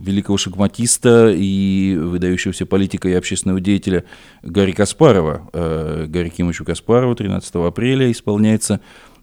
[0.00, 4.04] великого шахматиста и выдающегося политика и общественного деятеля
[4.42, 5.50] Гарри Каспарова.
[5.52, 8.80] Гарри Кимовичу Каспарову 13 апреля исполняется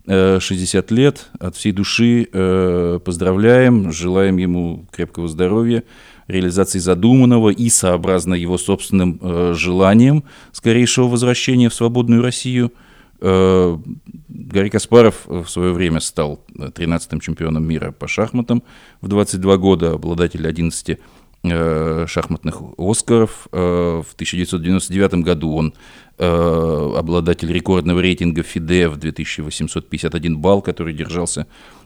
[0.07, 1.29] 60 э, лет.
[1.39, 5.83] От всей души э, поздравляем, желаем ему крепкого здоровья,
[6.27, 9.19] реализации задуманного и сообразно его собственным
[9.53, 12.73] желаниям скорейшего возвращения в свободную Россию–
[13.19, 13.77] Э,
[14.27, 18.63] Гарри Каспаров в свое время стал 13-м чемпионом мира по шахматам
[19.01, 20.97] в 22 года, обладатель 11 э,
[22.07, 23.47] шахматных Оскаров.
[23.51, 25.73] Э, в 1999 году он
[26.19, 31.45] обладатель рекордного рейтинга ФИДЕ в 2851 балл, который держался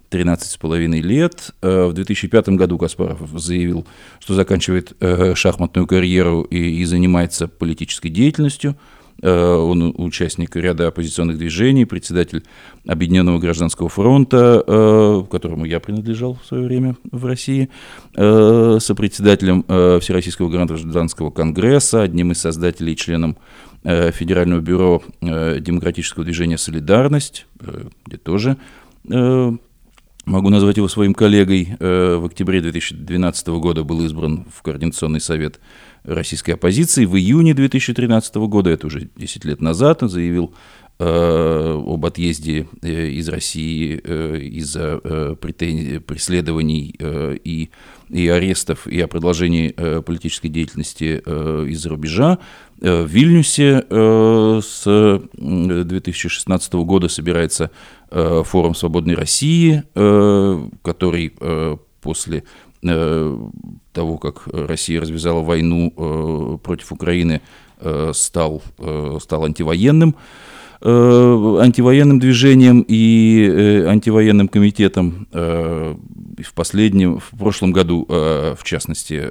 [0.10, 1.52] 13,5 лет.
[1.62, 3.86] В 2005 году Каспаров заявил,
[4.22, 4.96] что заканчивает
[5.36, 12.44] шахматную карьеру и, занимается политической деятельностью– Э, он участник ряда оппозиционных движений, председатель
[12.88, 17.70] Объединенного гражданского фронта, э, которому я принадлежал в свое время в России,
[18.16, 19.64] э, сопредседателем
[20.00, 23.38] Всероссийского гражданского конгресса, одним из создателей и членом
[23.84, 27.48] Федерального бюро демократического движения «Солидарность»,
[28.06, 28.58] где тоже
[30.26, 31.76] Могу назвать его своим коллегой.
[31.80, 35.60] В октябре 2012 года был избран в Координационный совет
[36.04, 37.06] российской оппозиции.
[37.06, 40.54] В июне 2013 года, это уже 10 лет назад, заявил
[41.00, 44.98] э, об отъезде э, из России э, из-за
[45.38, 46.96] преследований
[47.44, 47.70] и,
[48.10, 49.70] и арестов и о продолжении
[50.02, 51.22] политической деятельности
[51.70, 52.40] из-за рубежа.
[52.80, 57.70] В Вильнюсе с 2016 года собирается
[58.10, 59.84] форум «Свободной России»,
[60.82, 61.34] который
[62.02, 62.44] после
[62.82, 67.42] того, как Россия развязала войну э, против Украины,
[67.80, 68.62] э, стал,
[69.20, 70.16] стал антивоенным
[70.84, 79.30] антивоенным движением и антивоенным комитетом в последнем, в прошлом году, в частности,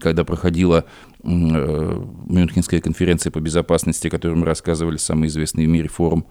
[0.00, 0.86] когда проходила
[1.22, 6.26] Мюнхенская конференция по безопасности, о которой мы рассказывали, самый известный в мире форум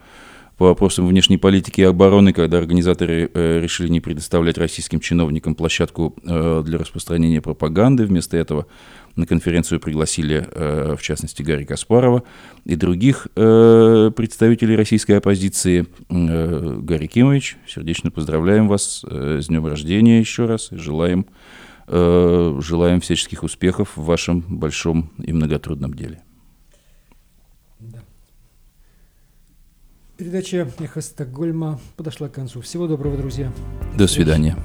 [0.60, 6.14] по вопросам внешней политики и обороны, когда организаторы э, решили не предоставлять российским чиновникам площадку
[6.22, 8.06] э, для распространения пропаганды.
[8.06, 8.68] Вместо этого
[9.16, 12.24] на конференцию пригласили, э, в частности, Гарри Каспарова
[12.66, 15.88] и других представителей российской оппозиции.
[16.10, 21.26] Гарри Кимович, сердечно поздравляем вас с днем рождения еще раз и желаем,
[21.88, 26.22] желаем всяческих успехов в вашем большом и многотрудном деле.
[30.20, 32.60] Передача «Эхо Стокгольма» подошла к концу.
[32.60, 33.54] Всего доброго, друзья.
[33.98, 34.58] До свидания.